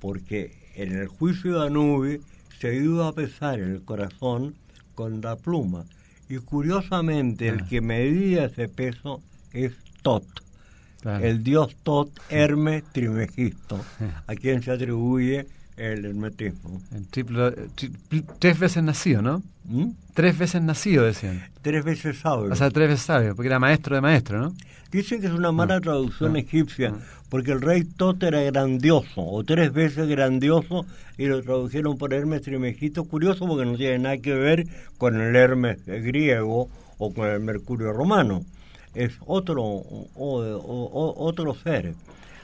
[0.00, 2.20] Porque en el juicio de Anubis
[2.60, 4.54] se iba a pesar el corazón
[4.94, 5.84] con la pluma.
[6.28, 7.66] Y curiosamente el Ah.
[7.68, 10.24] que medía ese peso es Tot,
[11.00, 11.24] Claro.
[11.24, 13.80] el dios Tot Hermes Trimegisto,
[14.26, 15.46] a quien se atribuye
[15.78, 16.82] el hermetismo.
[16.94, 17.52] El triplo,
[18.38, 19.42] tres veces nacido, ¿no?
[19.64, 19.90] ¿Mm?
[20.14, 21.42] Tres veces nacido, decían.
[21.62, 22.52] Tres veces sabio.
[22.52, 24.54] O sea, tres veces sabio, porque era maestro de maestro, ¿no?
[24.90, 25.80] Dicen que es una mala ah.
[25.80, 26.38] traducción ah.
[26.40, 27.00] egipcia, ah.
[27.28, 30.84] porque el rey Tot era grandioso, o tres veces grandioso,
[31.16, 33.04] y lo tradujeron por Hermes Trimegito.
[33.04, 34.66] Curioso porque no tiene nada que ver
[34.96, 36.68] con el Hermes griego
[36.98, 38.44] o con el Mercurio romano.
[38.94, 39.62] Es otro,
[40.16, 41.94] otro ser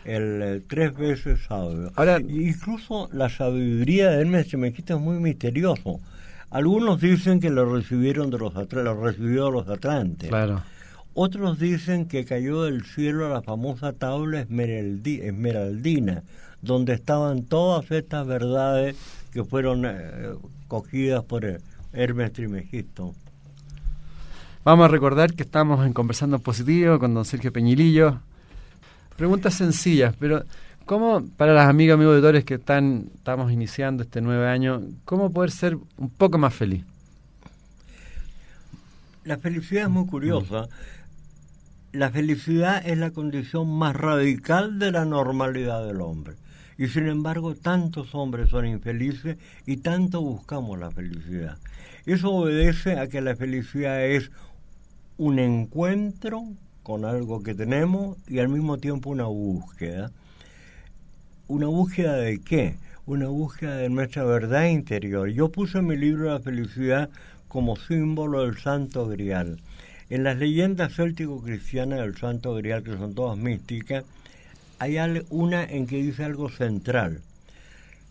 [0.04, 1.90] el tres veces sabio.
[1.96, 6.00] Ahora, Incluso la sabiduría de Hermes Trismegisto es muy misterioso.
[6.50, 10.28] Algunos dicen que lo recibieron de los lo recibió de los atlantes.
[10.28, 10.62] Claro.
[11.14, 16.22] Otros dicen que cayó del cielo la famosa tabla esmeraldina,
[16.60, 18.96] donde estaban todas estas verdades
[19.32, 20.34] que fueron eh,
[20.68, 21.60] cogidas por
[21.92, 23.14] Hermes Trismegisto.
[24.64, 28.20] Vamos a recordar que estamos en Conversando Positivo con don Sergio Peñilillo,
[29.16, 30.44] Preguntas sencillas, pero
[30.86, 35.50] ¿cómo, para las amigas, amigos auditores que están, estamos iniciando este nuevo año, cómo poder
[35.50, 36.84] ser un poco más feliz?
[39.24, 40.68] La felicidad es muy curiosa.
[41.92, 46.34] La felicidad es la condición más radical de la normalidad del hombre.
[46.76, 51.56] Y sin embargo, tantos hombres son infelices y tanto buscamos la felicidad.
[52.04, 54.32] Eso obedece a que la felicidad es
[55.16, 56.48] un encuentro
[56.84, 60.12] con algo que tenemos y al mismo tiempo una búsqueda.
[61.48, 62.76] ¿Una búsqueda de qué?
[63.06, 65.28] Una búsqueda de nuestra verdad interior.
[65.30, 67.08] Yo puse en mi libro La felicidad
[67.48, 69.60] como símbolo del Santo Grial.
[70.10, 74.04] En las leyendas céltico-cristianas del Santo Grial, que son todas místicas,
[74.78, 74.98] hay
[75.30, 77.22] una en que dice algo central.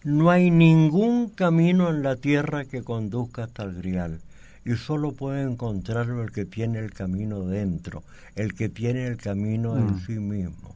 [0.04, 4.20] No hay ningún camino en la tierra que conduzca hasta el Grial
[4.66, 8.04] y solo puede encontrarlo el que tiene el camino dentro,
[8.36, 10.06] el que tiene el camino en mm.
[10.06, 10.76] sí mismo.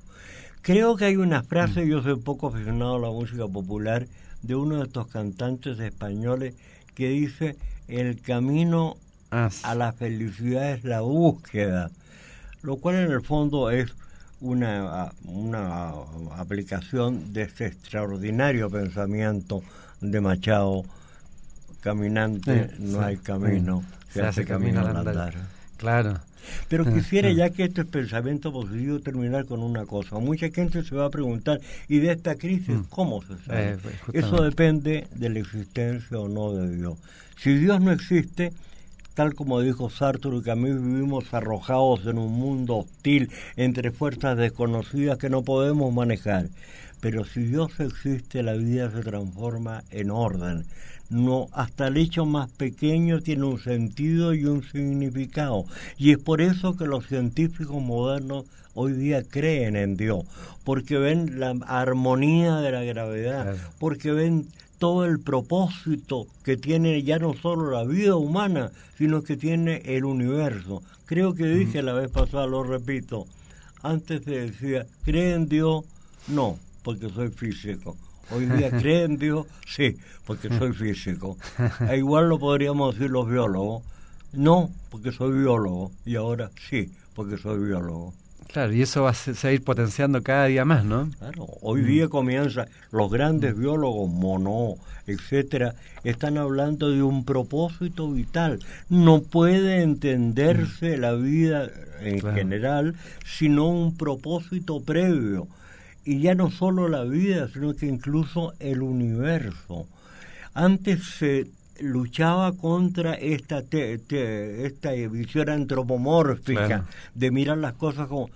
[0.62, 1.90] Creo que hay una frase, mm.
[1.90, 4.08] yo soy poco aficionado a la música popular,
[4.42, 6.56] de uno de estos cantantes españoles
[6.96, 7.56] que dice,
[7.88, 8.98] el camino
[9.30, 11.92] a la felicidad es la búsqueda,
[12.62, 13.94] lo cual en el fondo es
[14.40, 15.92] una, una
[16.38, 19.64] aplicación de este extraordinario pensamiento
[20.00, 20.86] de Machado
[21.82, 25.34] caminante no hay camino, se, hace, camino, al andar.
[25.78, 26.20] Claro.
[26.70, 30.20] Pero quisiera, ya que esto es pensamiento positivo, terminar con una cosa.
[30.20, 32.84] Mucha gente se va a preguntar, ¿y de esta crisis mm.
[32.90, 33.72] cómo se sale?
[33.72, 36.98] Eh, pues, Eso depende de la existencia o no de Dios.
[37.38, 38.54] Si Dios no existe,
[39.14, 45.18] tal como dijo Sartre y Camus, vivimos arrojados en un mundo hostil entre fuerzas desconocidas
[45.18, 46.48] que no podemos manejar.
[47.00, 50.66] Pero si Dios existe, la vida se transforma en orden
[51.10, 55.66] no hasta el hecho más pequeño tiene un sentido y un significado.
[55.98, 60.24] Y es por eso que los científicos modernos hoy día creen en Dios
[60.64, 64.48] porque ven la armonía de la gravedad porque ven
[64.78, 70.06] todo el propósito que tiene ya no solo la vida humana sino que tiene el
[70.06, 70.84] universo.
[71.08, 73.26] Creo que dije la vez pasada lo repito
[73.82, 75.84] antes se decía cree en Dios
[76.28, 77.98] no porque soy físico
[78.32, 81.38] Hoy día creen Dios, sí, porque soy físico.
[81.90, 83.84] E igual lo podríamos decir los biólogos.
[84.34, 85.92] No, porque soy biólogo.
[86.06, 88.14] Y ahora sí, porque soy biólogo.
[88.48, 91.10] Claro, y eso va a seguir potenciando cada día más, ¿no?
[91.20, 98.60] Claro, hoy día comienza, los grandes biólogos, Monod, etcétera, están hablando de un propósito vital.
[98.90, 101.70] No puede entenderse la vida
[102.00, 105.48] en general sino un propósito previo
[106.08, 109.88] y ya no solo la vida, sino que incluso el universo.
[110.54, 111.48] Antes se
[111.82, 118.30] luchaba contra esta, esta visión antropomórfica de mirar las cosas como...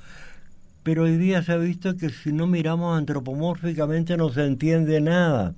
[0.83, 5.53] Pero hoy día se ha visto que si no miramos antropomórficamente no se entiende nada.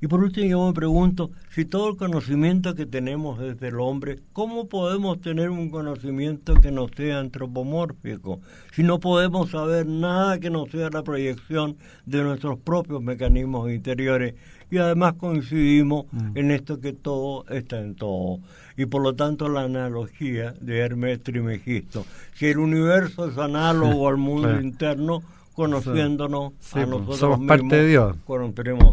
[0.00, 4.20] Y por último yo me pregunto, si todo el conocimiento que tenemos desde el hombre,
[4.32, 8.40] ¿cómo podemos tener un conocimiento que no sea antropomórfico?
[8.72, 14.34] Si no podemos saber nada que no sea la proyección de nuestros propios mecanismos interiores.
[14.68, 16.36] Y además coincidimos mm.
[16.36, 18.40] en esto que todo está en todo.
[18.76, 24.16] Y por lo tanto la analogía de Hermes Trimegisto, si el universo es análogo al
[24.16, 25.22] mundo interno,
[25.56, 28.16] conociéndonos a pues, nosotros somos parte de Dios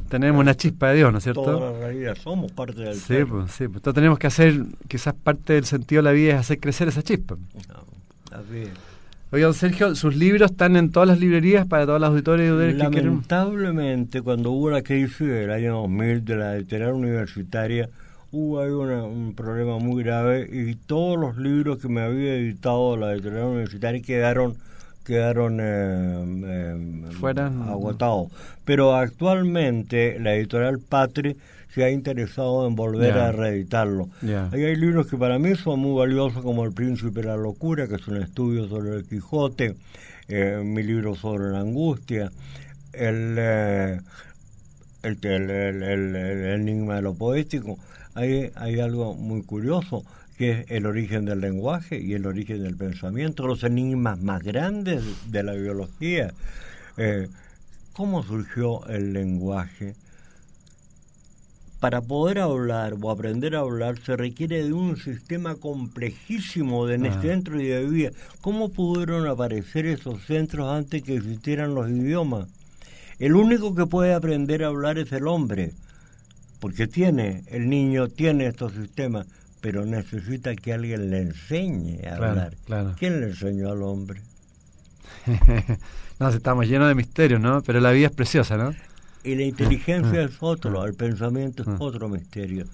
[0.10, 1.44] tenemos, una chispa de Dios ¿no es cierto?
[1.44, 3.78] toda la realidad somos parte del sí, pues, sí pues.
[3.78, 7.04] entonces tenemos que hacer quizás parte del sentido de la vida es hacer crecer esa
[7.04, 7.36] chispa
[9.32, 14.22] Oigan, Sergio, sus libros están en todas las librerías para todos los auditores y Lamentablemente,
[14.22, 17.90] cuando hubo la crisis del año 2000 de la editorial universitaria,
[18.32, 23.14] hubo ahí un problema muy grave y todos los libros que me había editado la
[23.14, 24.56] editorial universitaria quedaron
[25.04, 27.06] quedaron eh,
[27.68, 28.32] agotados.
[28.66, 31.38] Pero actualmente la editorial Patri
[31.74, 34.10] se ha interesado en volver a reeditarlo.
[34.22, 37.88] Ahí hay libros que para mí son muy valiosos, como El Príncipe de la Locura,
[37.88, 39.76] que es un estudio sobre el Quijote,
[40.28, 42.32] eh, mi libro sobre la angustia,
[42.94, 44.00] el, eh,
[45.02, 47.80] el, el, enigma de lo poético.
[48.14, 50.06] Hay, hay algo muy curioso,
[50.38, 55.04] que es el origen del lenguaje y el origen del pensamiento, los enigmas más grandes
[55.32, 56.34] de la biología.
[56.98, 57.28] Eh,
[57.94, 59.96] ¿Cómo surgió el lenguaje?
[61.84, 67.22] para poder hablar o aprender a hablar se requiere de un sistema complejísimo de ah.
[67.22, 68.12] centro y de vida.
[68.40, 72.48] ¿Cómo pudieron aparecer esos centros antes que existieran los idiomas?
[73.20, 75.74] El único que puede aprender a hablar es el hombre,
[76.62, 79.28] porque tiene, el niño tiene estos sistemas,
[79.64, 82.54] pero necesita que alguien le enseñe a hablar.
[83.00, 84.20] ¿Quién le enseñó al hombre?
[86.20, 87.62] no, estamos llenos de misterios, ¿no?
[87.62, 88.76] Pero la vida es preciosa, ¿no?
[89.24, 92.66] Y la inteligencia es otro, el pensamiento es otro misterio.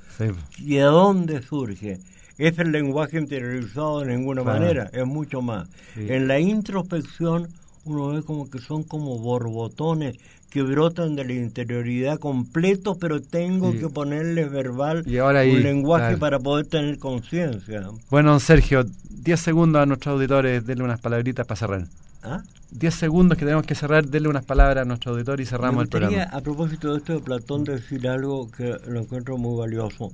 [0.58, 2.00] ¿Y de dónde surge?
[2.40, 4.90] ¿Es el lenguaje interiorizado de ninguna manera?
[4.92, 5.70] Es mucho más.
[5.96, 7.50] En la introspección
[7.86, 10.18] uno ve como que son como borbotones
[10.50, 16.66] que brotan de la interioridad completo, pero tengo que ponerles verbal un lenguaje para poder
[16.66, 17.88] tener conciencia.
[18.10, 21.86] Bueno, Sergio, 10 segundos a nuestros auditores, denle unas palabritas para cerrar.
[22.24, 22.42] ¿Ah?
[22.72, 25.90] 10 segundos que tenemos que cerrar, denle unas palabras a nuestro auditor y cerramos el
[25.90, 26.24] programa.
[26.24, 30.12] A propósito de esto de Platón, decir algo que lo encuentro muy valioso.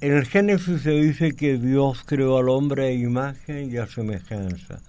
[0.00, 4.80] En el Génesis se dice que Dios creó al hombre a imagen y a semejanza.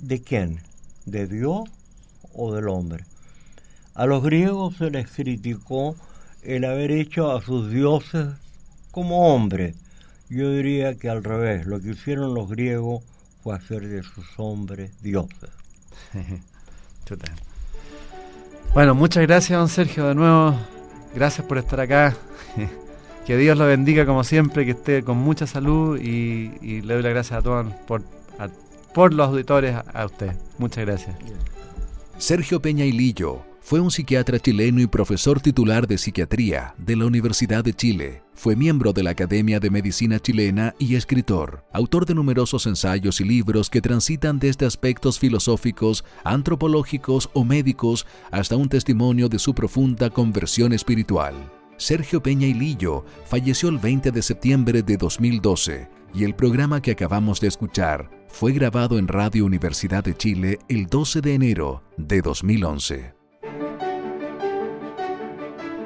[0.00, 0.60] ¿De quién?
[1.04, 1.68] ¿De Dios
[2.32, 3.04] o del hombre?
[3.94, 5.94] A los griegos se les criticó
[6.42, 8.28] el haber hecho a sus dioses
[8.90, 9.76] como hombres.
[10.28, 13.04] Yo diría que al revés, lo que hicieron los griegos
[13.42, 15.50] fue hacer de sus hombres dioses.
[18.74, 20.56] bueno, muchas gracias, don Sergio, de nuevo.
[21.14, 22.16] Gracias por estar acá.
[23.26, 27.12] que Dios lo bendiga como siempre, que esté con mucha salud y, le doy las
[27.12, 28.02] gracias a todos por,
[28.92, 30.32] por los auditores, a, usted.
[30.58, 31.16] Muchas gracias.
[32.18, 37.06] Sergio Peña y Lillo fue un psiquiatra chileno y profesor titular de psiquiatría de la
[37.06, 38.22] Universidad de Chile.
[38.34, 43.24] Fue miembro de la Academia de Medicina chilena y escritor, autor de numerosos ensayos y
[43.24, 50.10] libros que transitan desde aspectos filosóficos, antropológicos o médicos hasta un testimonio de su profunda
[50.10, 51.34] conversión espiritual.
[51.78, 56.90] Sergio Peña y Lillo falleció el 20 de septiembre de 2012 y el programa que
[56.90, 62.20] acabamos de escuchar fue grabado en Radio Universidad de Chile el 12 de enero de
[62.20, 63.13] 2011.